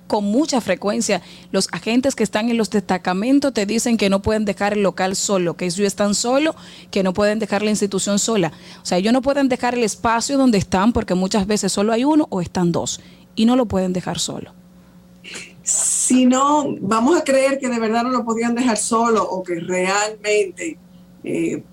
[0.07, 1.21] Con mucha frecuencia,
[1.51, 5.15] los agentes que están en los destacamentos te dicen que no pueden dejar el local
[5.15, 6.55] solo, que ellos están solos,
[6.91, 8.53] que no pueden dejar la institución sola.
[8.81, 12.05] O sea, ellos no pueden dejar el espacio donde están porque muchas veces solo hay
[12.05, 13.01] uno o están dos
[13.35, 14.51] y no lo pueden dejar solo.
[15.63, 19.55] si no, vamos a creer que de verdad no lo podían dejar solo o que
[19.55, 20.77] realmente
[21.23, 21.63] eh,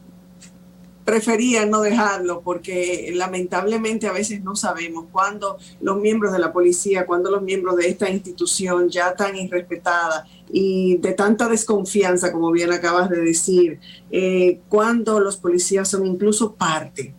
[1.04, 7.06] preferían no dejarlo, porque lamentablemente a veces no sabemos cuándo los miembros de la policía,
[7.06, 12.72] cuándo los miembros de esta institución ya tan irrespetada y de tanta desconfianza, como bien
[12.72, 13.80] acabas de decir,
[14.10, 17.14] eh, cuando los policías son incluso parte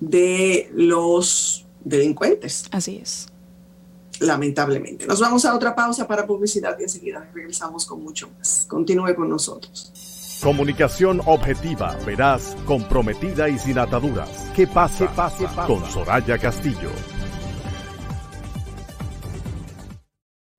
[0.00, 2.64] de los delincuentes.
[2.70, 3.28] Así es.
[4.20, 5.06] Lamentablemente.
[5.06, 8.66] Nos vamos a otra pausa para publicidad y enseguida regresamos con mucho más.
[8.68, 9.92] Continúe con nosotros.
[10.42, 14.50] Comunicación objetiva, veraz, comprometida y sin ataduras.
[14.54, 15.08] ¿Qué pasa?
[15.14, 16.90] pase, Con Soraya Castillo.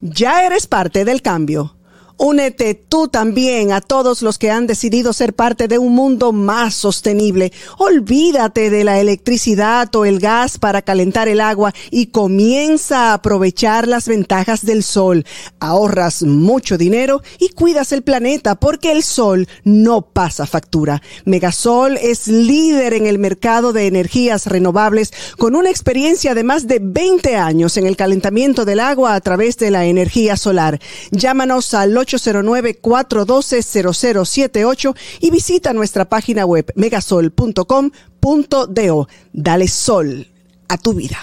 [0.02, 1.79] Ya eres parte del cambio.
[2.22, 6.76] Únete tú también a todos los que han decidido ser parte de un mundo más
[6.76, 7.53] sostenible.
[7.78, 13.88] Olvídate de la electricidad o el gas para calentar el agua y comienza a aprovechar
[13.88, 15.26] las ventajas del sol.
[15.61, 21.01] Ahorras mucho dinero y cuidas el planeta porque el sol no pasa factura.
[21.24, 26.80] Megasol es líder en el mercado de energías renovables con una experiencia de más de
[26.82, 30.82] 20 años en el calentamiento del agua a través de la energía solar.
[31.11, 39.07] Llámanos al 809-412-0078 y visita nuestra página web megasol.com.do.
[39.34, 40.28] Dale sol
[40.68, 41.18] a tu vida.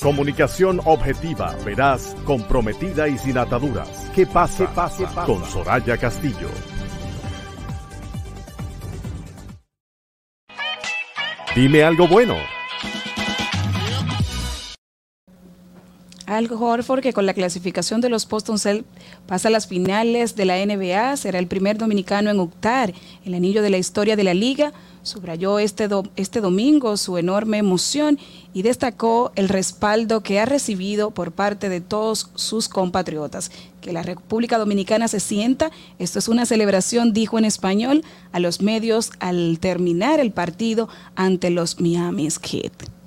[0.00, 3.88] Comunicación objetiva, veraz, comprometida y sin ataduras.
[4.14, 4.74] ¿Qué pasa?
[4.74, 6.48] pase, Con Soraya Castillo.
[11.54, 12.36] Dime algo bueno.
[16.30, 18.86] Al Horford, que con la clasificación de los Boston Celtics
[19.26, 23.62] pasa a las finales de la NBA, será el primer dominicano en optar el anillo
[23.62, 24.72] de la historia de la liga.
[25.02, 28.16] Subrayó este, este domingo su enorme emoción
[28.54, 33.50] y destacó el respaldo que ha recibido por parte de todos sus compatriotas.
[33.80, 38.62] Que la República Dominicana se sienta, esto es una celebración, dijo en español a los
[38.62, 42.99] medios al terminar el partido ante los Miami Heat.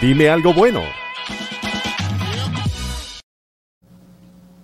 [0.00, 0.82] Dime algo bueno.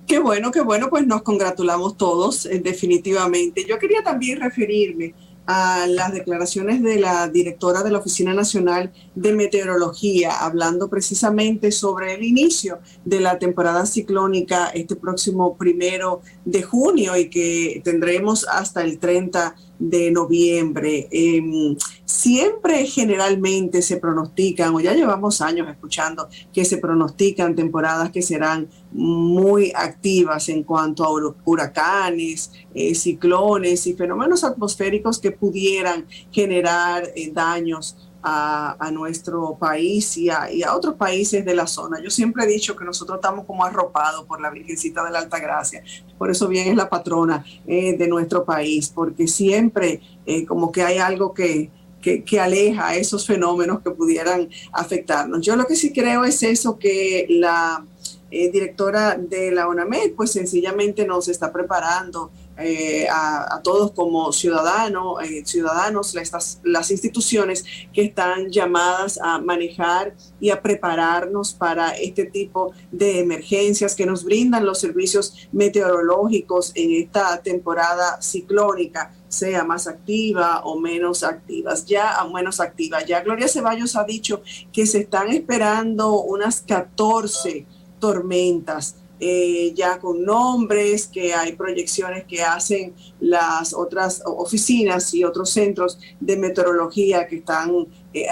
[0.07, 3.65] Qué bueno, qué bueno, pues nos congratulamos todos, eh, definitivamente.
[3.69, 5.13] Yo quería también referirme
[5.47, 12.15] a las declaraciones de la directora de la Oficina Nacional de Meteorología, hablando precisamente sobre
[12.15, 18.83] el inicio de la temporada ciclónica este próximo primero de junio y que tendremos hasta
[18.83, 21.09] el 30 de noviembre.
[21.11, 28.23] Em, siempre generalmente se pronostican, o ya llevamos años escuchando que se pronostican temporadas que
[28.23, 36.07] serán muy activas en cuanto a hur- huracanes, eh, ciclones y fenómenos atmosféricos que pudieran
[36.31, 37.97] generar eh, daños
[38.27, 42.01] a, nuestro país y a, y a otros países de la zona.
[42.03, 45.39] Yo siempre he dicho que nosotros estamos como arropados por la Virgencita de la Alta
[45.39, 45.85] Gracia.
[46.17, 50.83] Por eso bien es la patrona eh, de nuestro país, porque siempre eh, como que
[50.83, 51.71] hay algo que,
[52.01, 55.45] que, que aleja esos fenómenos que pudieran afectarnos.
[55.45, 57.85] Yo lo que sí creo es eso, que la
[58.31, 64.33] eh, directora de la ONAMED pues sencillamente nos está preparando eh, a, a todos como
[64.33, 66.15] ciudadanos, eh, ciudadanos,
[66.63, 73.97] las, instituciones que están llamadas a manejar y a prepararnos para este tipo de emergencias
[73.97, 81.25] que nos brindan los servicios meteorológicos en esta temporada ciclónica sea más activa o menos
[81.25, 83.05] activas, ya menos activa.
[83.05, 84.43] Ya Gloria Ceballos ha dicho
[84.73, 87.67] que se están esperando unas 14
[87.99, 88.97] tormentas
[89.27, 95.99] eh, ya con nombres, que hay proyecciones que hacen las otras oficinas y otros centros
[96.21, 98.27] de meteorología que están eh,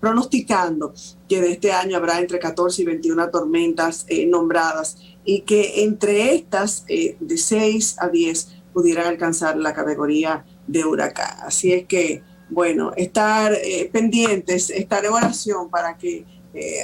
[0.00, 0.94] pronosticando
[1.28, 6.34] que de este año habrá entre 14 y 21 tormentas eh, nombradas y que entre
[6.34, 11.36] estas de 6 a 10 pudieran alcanzar la categoría de huracán.
[11.42, 13.56] Así es que, bueno, estar
[13.92, 16.26] pendientes, estar en oración para que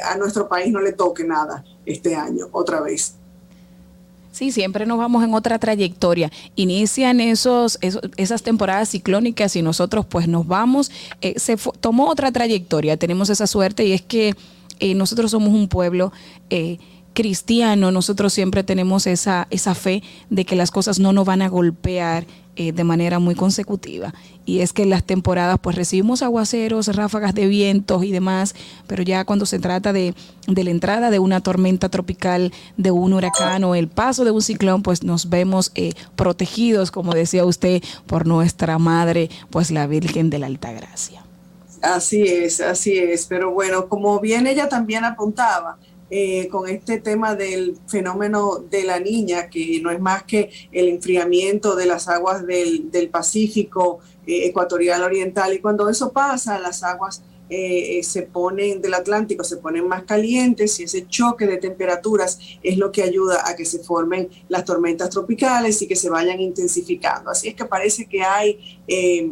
[0.05, 3.18] a nuestro país no le toque nada este año otra vez.
[4.31, 6.31] Sí, siempre nos vamos en otra trayectoria.
[6.55, 10.91] Inician esos, esos- esas temporadas ciclónicas y nosotros pues nos vamos.
[11.21, 12.97] eh, se tomó otra trayectoria.
[12.97, 14.35] Tenemos esa suerte y es que
[14.81, 16.13] eh, nosotros somos un pueblo
[16.51, 16.79] eh,
[17.15, 17.91] cristiano.
[17.91, 22.27] Nosotros siempre tenemos esa, esa fe de que las cosas no nos van a golpear
[22.61, 24.13] eh, de manera muy consecutiva.
[24.45, 28.57] Y es que en las temporadas pues recibimos aguaceros, ráfagas de vientos y demás,
[28.89, 30.13] pero ya cuando se trata de,
[30.49, 34.43] de la entrada de una tormenta tropical, de un huracán o el paso de un
[34.43, 40.29] ciclón, pues nos vemos eh, protegidos, como decía usted, por nuestra madre, pues la Virgen
[40.29, 41.23] de la Alta Gracia.
[41.81, 43.27] Así es, así es.
[43.27, 45.79] Pero bueno, como bien ella también apuntaba,
[46.11, 50.89] eh, con este tema del fenómeno de la niña, que no es más que el
[50.89, 56.83] enfriamiento de las aguas del, del Pacífico eh, ecuatorial oriental, y cuando eso pasa, las
[56.83, 61.57] aguas eh, eh, se ponen del Atlántico, se ponen más calientes y ese choque de
[61.57, 66.11] temperaturas es lo que ayuda a que se formen las tormentas tropicales y que se
[66.11, 67.31] vayan intensificando.
[67.31, 68.81] Así es que parece que hay...
[68.87, 69.31] eh,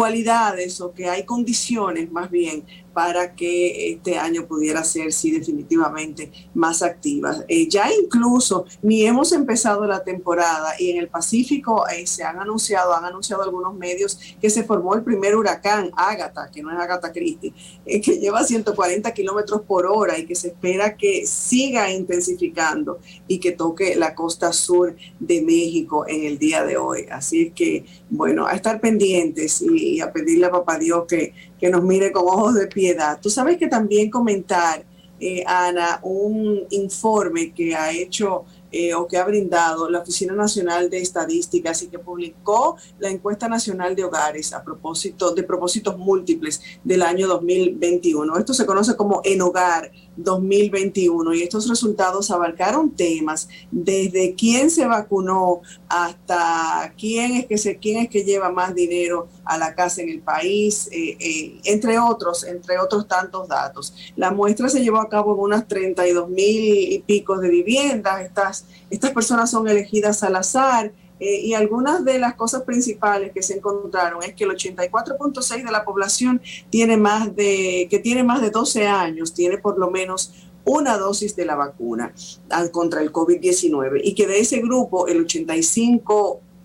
[0.00, 6.32] cualidades o que hay condiciones más bien para que este año pudiera ser, sí, definitivamente
[6.54, 7.36] más activa.
[7.48, 12.38] Eh, ya incluso ni hemos empezado la temporada y en el Pacífico eh, se han
[12.38, 16.78] anunciado, han anunciado algunos medios que se formó el primer huracán, Ágata, que no es
[16.78, 17.52] Ágata Christie,
[17.86, 22.98] eh, que lleva 140 kilómetros por hora y que se espera que siga intensificando
[23.28, 27.06] y que toque la costa sur de México en el día de hoy.
[27.10, 31.70] Así que, bueno, a estar pendientes y, y a pedirle a Papá Dios que, que
[31.70, 33.18] nos mire con ojos de piedad.
[33.20, 34.84] Tú sabes que también comentar,
[35.18, 40.88] eh, Ana, un informe que ha hecho eh, o que ha brindado la Oficina Nacional
[40.90, 46.62] de Estadísticas y que publicó la encuesta nacional de hogares a propósito de propósitos múltiples
[46.84, 48.38] del año 2021.
[48.38, 54.86] Esto se conoce como En Hogar 2021 y estos resultados abarcaron temas desde quién se
[54.86, 60.02] vacunó hasta quién es que se quién es que lleva más dinero a la casa
[60.02, 63.94] en el país, eh, eh, entre otros, entre otros tantos datos.
[64.16, 68.22] La muestra se llevó a cabo en unas 32 mil y pico de viviendas.
[68.22, 70.92] Estas, estas personas son elegidas al azar.
[71.22, 75.70] eh, y algunas de las cosas principales que se encontraron es que el 84.6 de
[75.70, 80.32] la población tiene más de, que tiene más de 12 años, tiene por lo menos
[80.64, 82.14] una dosis de la vacuna
[82.50, 85.26] ah, contra el COVID-19 y que de ese grupo el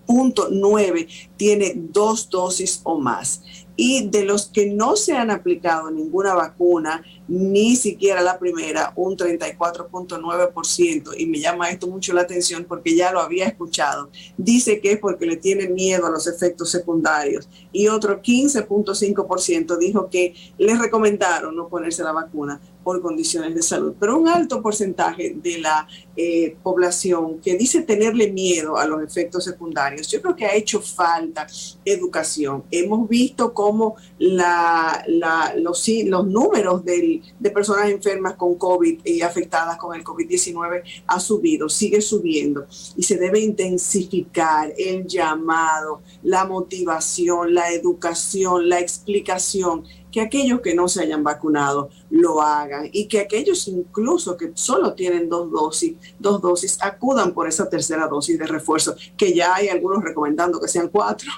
[0.06, 3.42] 85.9 tiene dos dosis o más.
[3.78, 9.18] Y de los que no se han aplicado ninguna vacuna, ni siquiera la primera, un
[9.18, 14.92] 34.9%, y me llama esto mucho la atención porque ya lo había escuchado, dice que
[14.92, 20.78] es porque le tiene miedo a los efectos secundarios, y otro 15.5% dijo que les
[20.78, 25.88] recomendaron no ponerse la vacuna por condiciones de salud, pero un alto porcentaje de la
[26.16, 30.80] eh, población que dice tenerle miedo a los efectos secundarios, yo creo que ha hecho
[30.80, 31.48] falta
[31.84, 32.62] educación.
[32.70, 39.78] Hemos visto cómo la, la, los, los números de personas enfermas con COVID y afectadas
[39.78, 42.66] con el COVID-19 ha subido, sigue subiendo
[42.96, 49.82] y se debe intensificar el llamado, la motivación, la educación, la explicación
[50.16, 54.94] que aquellos que no se hayan vacunado lo hagan y que aquellos incluso que solo
[54.94, 59.68] tienen dos dosis, dos dosis, acudan por esa tercera dosis de refuerzo, que ya hay
[59.68, 61.30] algunos recomendando que sean cuatro.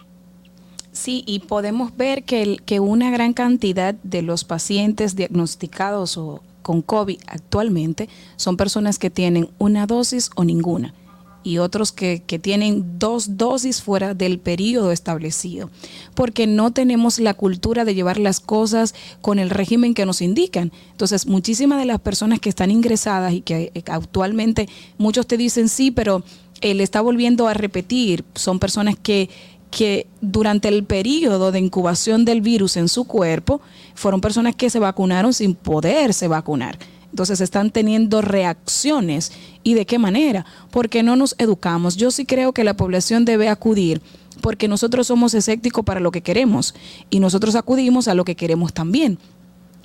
[0.92, 6.80] Sí, y podemos ver que, que una gran cantidad de los pacientes diagnosticados o con
[6.80, 10.94] COVID actualmente son personas que tienen una dosis o ninguna
[11.42, 15.70] y otros que, que tienen dos dosis fuera del periodo establecido,
[16.14, 20.72] porque no tenemos la cultura de llevar las cosas con el régimen que nos indican.
[20.90, 24.68] Entonces, muchísimas de las personas que están ingresadas y que eh, actualmente
[24.98, 26.22] muchos te dicen sí, pero
[26.60, 29.28] él está volviendo a repetir, son personas que
[29.70, 33.60] que durante el periodo de incubación del virus en su cuerpo
[33.94, 36.78] fueron personas que se vacunaron sin poderse vacunar.
[37.10, 39.32] Entonces están teniendo reacciones.
[39.62, 40.46] ¿Y de qué manera?
[40.70, 41.96] Porque no nos educamos.
[41.96, 44.02] Yo sí creo que la población debe acudir
[44.40, 46.74] porque nosotros somos escépticos para lo que queremos
[47.10, 49.18] y nosotros acudimos a lo que queremos también.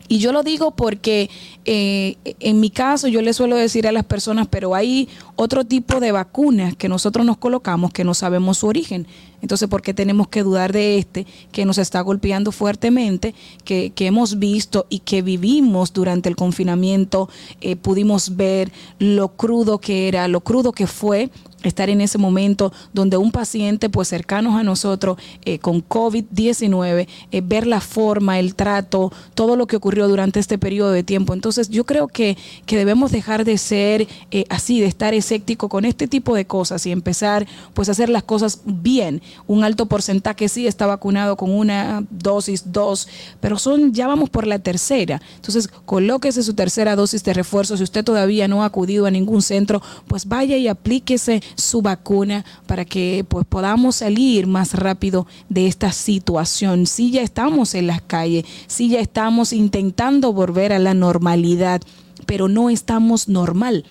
[0.07, 1.29] Y yo lo digo porque
[1.65, 5.99] eh, en mi caso yo le suelo decir a las personas, pero hay otro tipo
[5.99, 9.07] de vacunas que nosotros nos colocamos que no sabemos su origen.
[9.41, 13.35] Entonces, ¿por qué tenemos que dudar de este que nos está golpeando fuertemente,
[13.65, 17.29] que, que hemos visto y que vivimos durante el confinamiento?
[17.61, 21.29] eh, pudimos ver lo crudo que era, lo crudo que fue
[21.63, 27.41] estar en ese momento donde un paciente pues cercanos a nosotros eh, con COVID-19, eh,
[27.41, 31.33] ver la forma, el trato, todo lo que ocurrió durante este periodo de tiempo.
[31.33, 35.85] Entonces yo creo que, que debemos dejar de ser eh, así, de estar escéptico con
[35.85, 39.21] este tipo de cosas y empezar pues a hacer las cosas bien.
[39.47, 43.07] Un alto porcentaje sí está vacunado con una dosis, dos,
[43.39, 45.21] pero son, ya vamos por la tercera.
[45.35, 47.77] Entonces colóquese su tercera dosis de refuerzo.
[47.77, 52.45] Si usted todavía no ha acudido a ningún centro, pues vaya y aplíquese su vacuna
[52.67, 56.85] para que pues podamos salir más rápido de esta situación.
[56.87, 61.81] Si ya estamos en las calles, si ya estamos intentando volver a la normalidad,
[62.25, 63.85] pero no estamos normal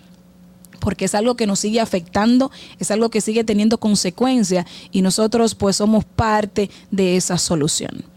[0.81, 2.51] porque es algo que nos sigue afectando,
[2.81, 8.12] es algo que sigue teniendo consecuencias y nosotros pues somos parte de esa solución.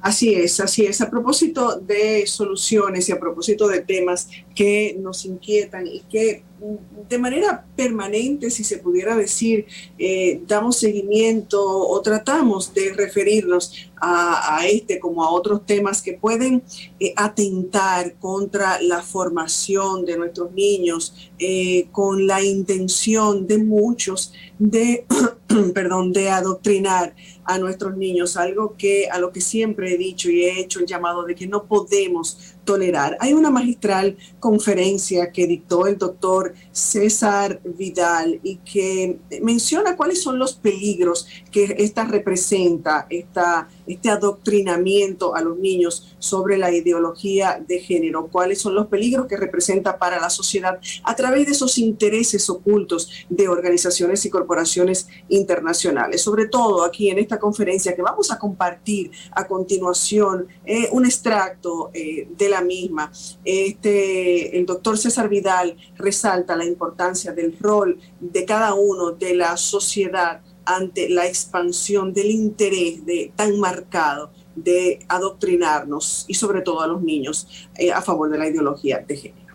[0.00, 1.00] Así es, así es.
[1.00, 7.08] A propósito de soluciones y a propósito de temas que nos inquietan y que mm,
[7.08, 9.66] de manera permanente, si se pudiera decir,
[9.98, 16.62] eh, damos seguimiento o tratamos de referirnos a, este como a otros temas que pueden
[17.00, 25.04] eh, atentar contra la formación de nuestros niños eh, con la intención de muchos de,
[25.74, 27.14] perdón, de adoctrinar
[27.48, 30.86] a nuestros niños, algo que a lo que siempre he dicho y he hecho el
[30.86, 33.16] llamado de que no podemos tolerar.
[33.20, 40.38] Hay una magistral conferencia que dictó el doctor César Vidal y que menciona cuáles son
[40.38, 47.80] los peligros que esta representa, esta, este adoctrinamiento a los niños sobre la ideología de
[47.80, 52.50] género, cuáles son los peligros que representa para la sociedad a través de esos intereses
[52.50, 56.20] ocultos de organizaciones y corporaciones internacionales.
[56.20, 61.90] Sobre todo aquí en esta conferencia que vamos a compartir a continuación eh, un extracto
[61.94, 63.10] eh, de la misma.
[63.44, 69.56] Este, el doctor César Vidal resalta la importancia del rol de cada uno de la
[69.56, 76.86] sociedad ante la expansión del interés de, tan marcado de adoctrinarnos y sobre todo a
[76.86, 79.48] los niños eh, a favor de la ideología de género.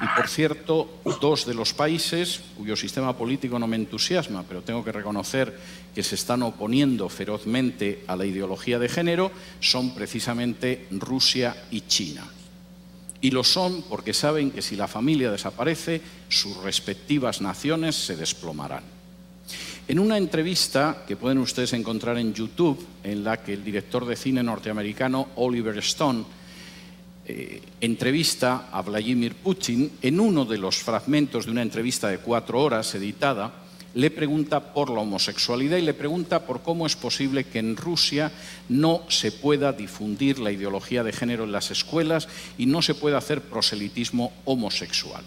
[0.00, 0.88] Y por cierto,
[1.20, 5.56] dos de los países cuyo sistema político no me entusiasma, pero tengo que reconocer
[5.94, 9.30] que se están oponiendo ferozmente a la ideología de género,
[9.60, 12.26] son precisamente Rusia y China.
[13.20, 18.84] Y lo son porque saben que si la familia desaparece, sus respectivas naciones se desplomarán.
[19.86, 24.16] En una entrevista que pueden ustedes encontrar en YouTube, en la que el director de
[24.16, 26.24] cine norteamericano Oliver Stone
[27.26, 32.60] eh, entrevista a Vladimir Putin, en uno de los fragmentos de una entrevista de cuatro
[32.60, 33.63] horas editada,
[33.94, 38.32] le pregunta por la homosexualidad y le pregunta por cómo es posible que en Rusia
[38.68, 42.28] no se pueda difundir la ideología de género en las escuelas
[42.58, 45.24] y no se pueda hacer proselitismo homosexual.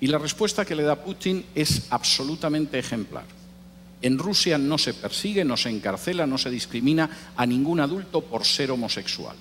[0.00, 3.24] Y la respuesta que le da Putin es absolutamente ejemplar.
[4.02, 8.44] En Rusia no se persigue, no se encarcela, no se discrimina a ningún adulto por
[8.44, 9.36] ser homosexual.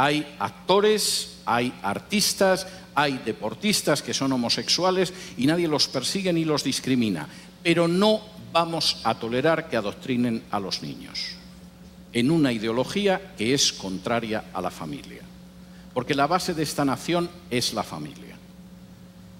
[0.00, 6.62] Hay actores, hay artistas, hay deportistas que son homosexuales y nadie los persigue ni los
[6.62, 7.26] discrimina.
[7.64, 8.20] Pero no
[8.52, 11.34] vamos a tolerar que adoctrinen a los niños
[12.12, 15.22] en una ideología que es contraria a la familia.
[15.92, 18.36] Porque la base de esta nación es la familia.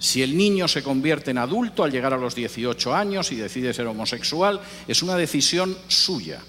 [0.01, 3.73] Si el niño se convierte en adulto al llegar a los 18 años y decide
[3.73, 6.43] ser homosexual, es una decisión suya.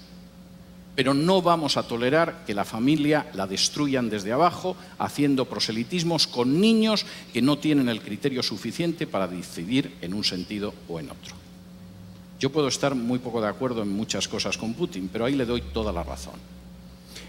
[1.00, 6.60] Pero no vamos a tolerar que la familia la destruyan desde abajo haciendo proselitismos con
[6.60, 11.34] niños que no tienen el criterio suficiente para decidir en un sentido o en otro.
[12.38, 15.46] Yo puedo estar muy poco de acuerdo en muchas cosas con Putin, pero ahí le
[15.46, 16.34] doy toda la razón.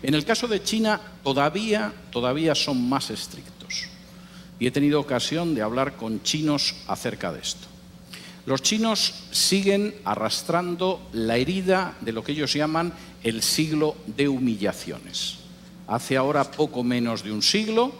[0.03, 3.86] En el caso de China todavía, todavía son más estrictos.
[4.59, 7.72] Y he tenido ocasión de hablar con chinos acerca de esto.
[8.45, 12.91] Los chinos siguen arrastrando la herida de lo que ellos llaman
[13.24, 15.38] el siglo de humillaciones.
[15.88, 17.93] Hace ahora poco menos de un siglo,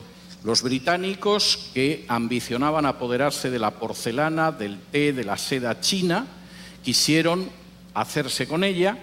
[0.44, 6.26] los británicos que ambicionaban apoderarse de la porcelana, del té, de la seda china,
[6.84, 7.50] quisieron
[7.94, 8.98] hacerse con ella,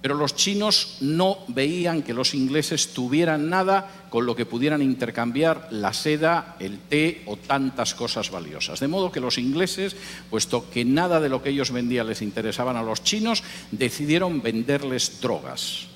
[0.00, 5.68] pero los chinos no veían que los ingleses tuvieran nada con lo que pudieran intercambiar
[5.70, 8.78] la seda, el té o tantas cosas valiosas.
[8.78, 9.96] De modo que los ingleses,
[10.30, 13.42] puesto que nada de lo que ellos vendían les interesaban a los chinos,
[13.72, 15.88] decidieron venderles drogas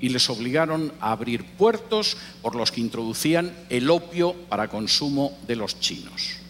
[0.00, 5.56] y les obligaron a abrir puertos por los que introducían el opio para consumo de
[5.56, 6.40] los chinos.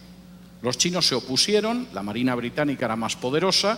[0.63, 3.77] Los chinos se opusieron, la Marina británica era más poderosa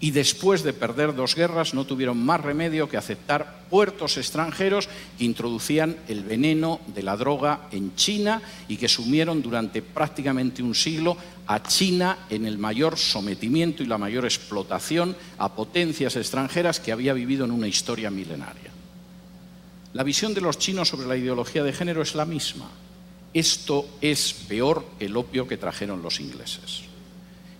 [0.00, 4.88] y después de perder dos guerras no tuvieron más remedio que aceptar puertos extranjeros
[5.18, 10.74] que introducían el veneno de la droga en China y que sumieron durante prácticamente un
[10.74, 16.92] siglo a China en el mayor sometimiento y la mayor explotación a potencias extranjeras que
[16.92, 18.70] había vivido en una historia milenaria.
[19.94, 22.70] La visión de los chinos sobre la ideología de género es la misma.
[23.34, 26.87] Esto es peor que el opio que trajeron los ingleses.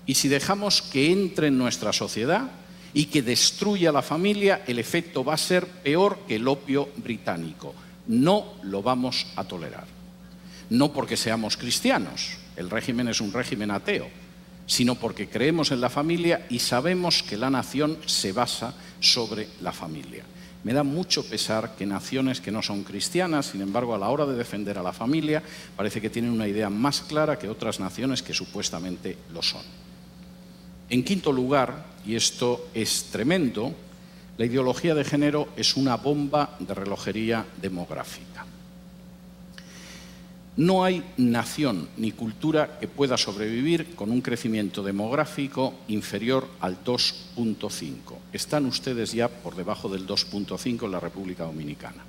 [0.09, 2.51] Y si dejamos que entre en nuestra sociedad
[2.95, 7.75] y que destruya la familia, el efecto va a ser peor que el opio británico.
[8.07, 9.87] No lo vamos a tolerar.
[10.71, 14.09] No porque seamos cristianos, el régimen es un régimen ateo,
[14.65, 19.73] sino porque creemos en la familia y sabemos que la nación se basa sobre la
[19.73, 20.25] familia.
[20.65, 24.25] Me da mucho pesar que naciones que no son cristianas, sin embargo, a la hora
[24.25, 25.43] de defender a la familia,
[25.77, 29.88] parece que tienen una idea más clara que otras naciones que supuestamente lo son.
[30.91, 33.75] En quinto lugar, y esto es tremendo,
[34.39, 38.47] la ideología de género es una bomba de relojería demográfica.
[40.57, 47.93] No hay nación ni cultura que pueda sobrevivir con un crecimiento demográfico inferior al 2.5.
[48.33, 52.03] Están ustedes ya por debajo del 2.5 en la República Dominicana.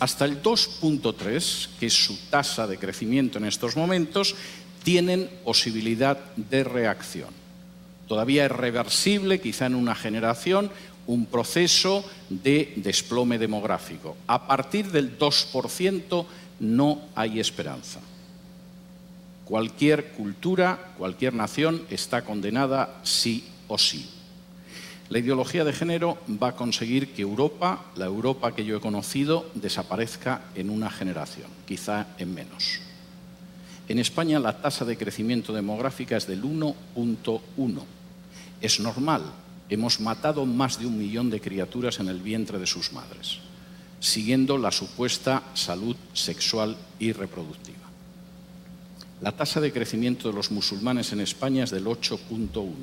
[0.00, 4.34] Hasta el 2.3, que es su tasa de crecimiento en estos momentos,
[4.82, 7.45] tienen posibilidad de reacción
[8.08, 10.70] Todavía es reversible, quizá en una generación,
[11.06, 14.16] un proceso de desplome demográfico.
[14.26, 16.26] A partir del 2%
[16.60, 18.00] no hay esperanza.
[19.44, 24.10] Cualquier cultura, cualquier nación está condenada sí o sí.
[25.08, 29.48] La ideología de género va a conseguir que Europa, la Europa que yo he conocido,
[29.54, 32.80] desaparezca en una generación, quizá en menos.
[33.88, 37.95] En España la tasa de crecimiento demográfica es del 1.1
[38.60, 39.22] es normal.
[39.68, 43.38] Hemos matado más de un millón de criaturas en el vientre de sus madres,
[44.00, 47.76] siguiendo la supuesta salud sexual y reproductiva.
[49.20, 52.74] La tasa de crecimiento de los musulmanes en España es del 8.1.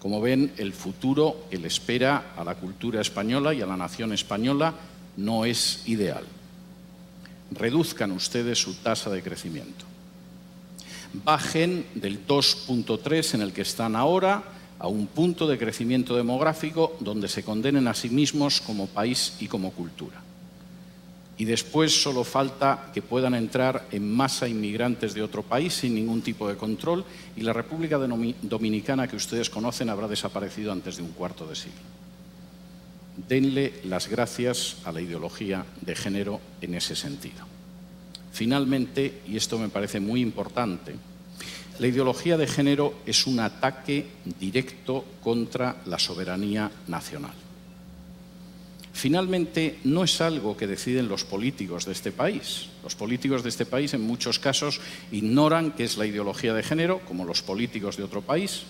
[0.00, 4.12] Como ven, el futuro que le espera a la cultura española y a la nación
[4.12, 4.74] española
[5.16, 6.24] no es ideal.
[7.52, 9.91] Reduzcan ustedes su tasa de crecimiento
[11.12, 14.42] bajen del 2.3 en el que están ahora
[14.78, 19.46] a un punto de crecimiento demográfico donde se condenen a sí mismos como país y
[19.46, 20.20] como cultura.
[21.38, 26.20] Y después solo falta que puedan entrar en masa inmigrantes de otro país sin ningún
[26.20, 27.04] tipo de control
[27.36, 31.80] y la República Dominicana que ustedes conocen habrá desaparecido antes de un cuarto de siglo.
[33.28, 37.51] Denle las gracias a la ideología de género en ese sentido.
[38.32, 40.94] Finalmente, y esto me parece muy importante,
[41.78, 44.06] la ideología de género es un ataque
[44.38, 47.34] directo contra la soberanía nacional.
[48.92, 52.68] Finalmente, no es algo que deciden los políticos de este país.
[52.82, 54.80] Los políticos de este país en muchos casos
[55.10, 58.62] ignoran qué es la ideología de género, como los políticos de otro país.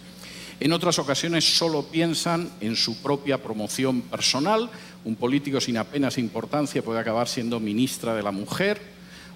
[0.61, 4.71] En otras ocasiones solo piensan en su propia promoción personal.
[5.05, 8.92] Un político sin apenas importancia puede acabar siendo ministra de la mujer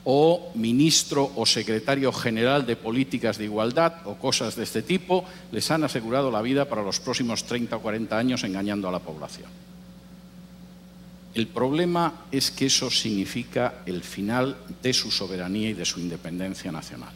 [0.09, 5.67] o ministro o secretario general de políticas de igualdad o cosas de este tipo, les
[5.75, 9.51] han asegurado la vida para los próximos 30 o 40 años engañando a la población.
[11.35, 16.71] El problema es que eso significa el final de su soberanía y de su independencia
[16.71, 17.13] nacional.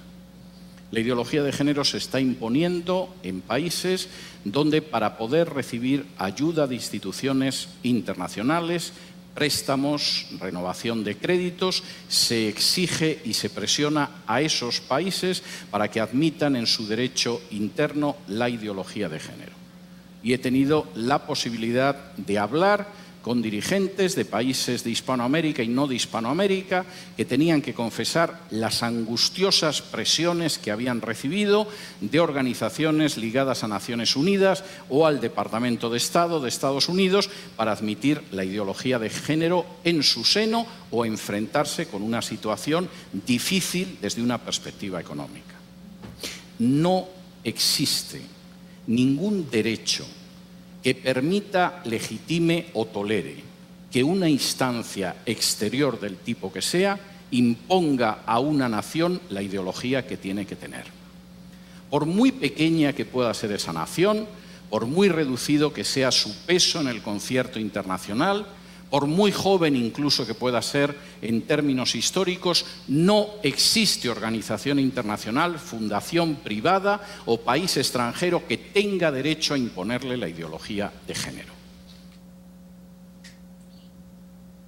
[0.90, 4.08] La ideología de género se está imponiendo en países
[4.44, 8.92] donde para poder recibir ayuda de instituciones internacionales
[9.34, 16.56] préstamos, renovación de créditos, se exige y se presiona a esos países para que admitan
[16.56, 19.52] en su derecho interno la ideología de género.
[20.22, 22.86] y he tenido la posibilidad de hablar
[23.22, 28.82] con dirigentes de países de Hispanoamérica y no de Hispanoamérica que tenían que confesar las
[28.82, 31.68] angustiosas presiones que habían recibido
[32.00, 37.72] de organizaciones ligadas a Naciones Unidas o al Departamento de Estado de Estados Unidos para
[37.72, 44.22] admitir la ideología de género en su seno o enfrentarse con una situación difícil desde
[44.22, 45.54] una perspectiva económica.
[46.58, 47.06] No
[47.44, 48.20] existe
[48.86, 50.06] ningún derecho
[50.82, 53.50] que permita, legitime o tolere
[53.90, 56.98] que una instancia exterior del tipo que sea
[57.32, 60.84] imponga a una nación la ideología que tiene que tener.
[61.90, 64.26] Por muy pequeña que pueda ser esa nación,
[64.70, 68.46] por muy reducido que sea su peso en el concierto internacional,
[68.90, 76.36] por muy joven incluso que pueda ser en términos históricos, no existe organización internacional, fundación
[76.36, 81.60] privada o país extranjero que tenga derecho a imponerle la ideología de género.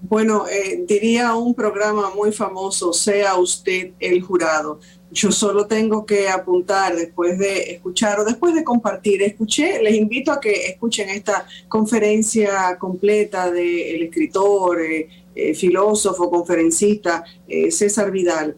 [0.04, 4.80] Bueno, eh, diría un programa muy famoso, sea usted el jurado.
[5.12, 9.22] Yo solo tengo que apuntar después de escuchar o después de compartir.
[9.22, 17.24] Escuché, les invito a que escuchen esta conferencia completa del escritor, eh, eh, filósofo, conferencista
[17.70, 18.56] César Vidal.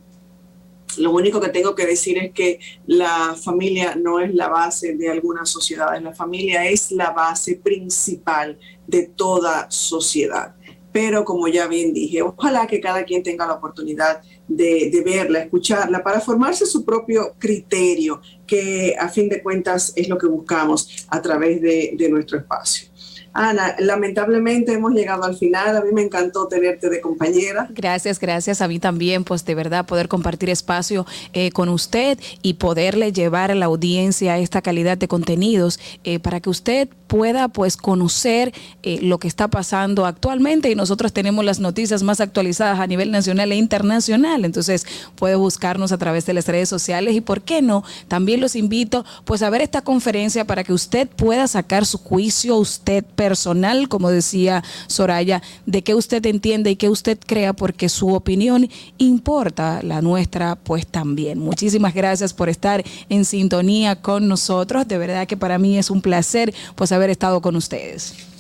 [0.99, 5.09] Lo único que tengo que decir es que la familia no es la base de
[5.09, 10.55] algunas sociedades, la familia es la base principal de toda sociedad
[10.95, 16.03] pero como ya bien dije, ojalá que cada quien tenga la oportunidad de, verla, escucharla,
[16.03, 21.20] para formarse su propio criterio, que a fin de cuentas es lo que buscamos a
[21.20, 22.93] través de nuestro espacio.
[23.35, 25.76] Ana, lamentablemente hemos llegado al final.
[25.76, 27.68] A mí me encantó tenerte de compañera.
[27.70, 28.61] Gracias, gracias.
[28.61, 33.51] A mí también, pues de verdad, poder compartir espacio eh, con usted y poderle llevar
[33.51, 38.99] a la audiencia esta calidad de contenidos eh, para que usted pueda pues conocer eh,
[39.03, 43.53] lo que está pasando actualmente y nosotros tenemos las noticias más actualizadas a nivel nacional
[43.53, 44.45] e internacional.
[44.45, 48.57] Entonces puede buscarnos a través de las redes sociales y por qué no, también los
[48.57, 53.89] invito pues a ver esta conferencia para que usted pueda sacar su juicio usted personal,
[53.89, 58.68] como decía Soraya, de qué usted entiende y qué usted crea, porque su opinión
[58.99, 61.39] importa, la nuestra pues también.
[61.39, 64.87] Muchísimas gracias por estar en sintonía con nosotros.
[64.87, 68.34] De verdad que para mí es un placer pues haber estado con ustedes.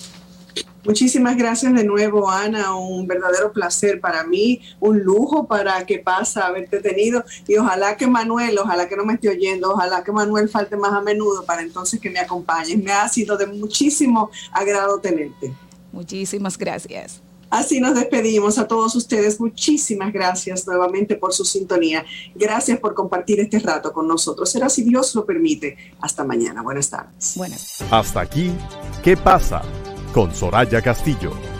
[0.84, 2.76] Muchísimas gracias de nuevo, Ana.
[2.76, 7.24] Un verdadero placer para mí, un lujo para que pasa haberte tenido.
[7.48, 10.92] Y ojalá que Manuel, ojalá que no me esté oyendo, ojalá que Manuel falte más
[10.92, 12.82] a menudo para entonces que me acompañes.
[12.82, 15.54] Me ha sido de muchísimo agrado tenerte.
[15.92, 17.22] Muchísimas gracias.
[17.50, 19.38] Así nos despedimos a todos ustedes.
[19.38, 22.04] Muchísimas gracias nuevamente por su sintonía.
[22.34, 24.50] Gracias por compartir este rato con nosotros.
[24.50, 25.76] Será si Dios lo permite.
[26.00, 26.62] Hasta mañana.
[26.62, 27.34] Buenas tardes.
[27.36, 27.78] Buenas.
[27.92, 28.50] Hasta aquí,
[29.04, 29.62] ¿qué pasa?
[30.14, 31.53] Con Soraya Castillo.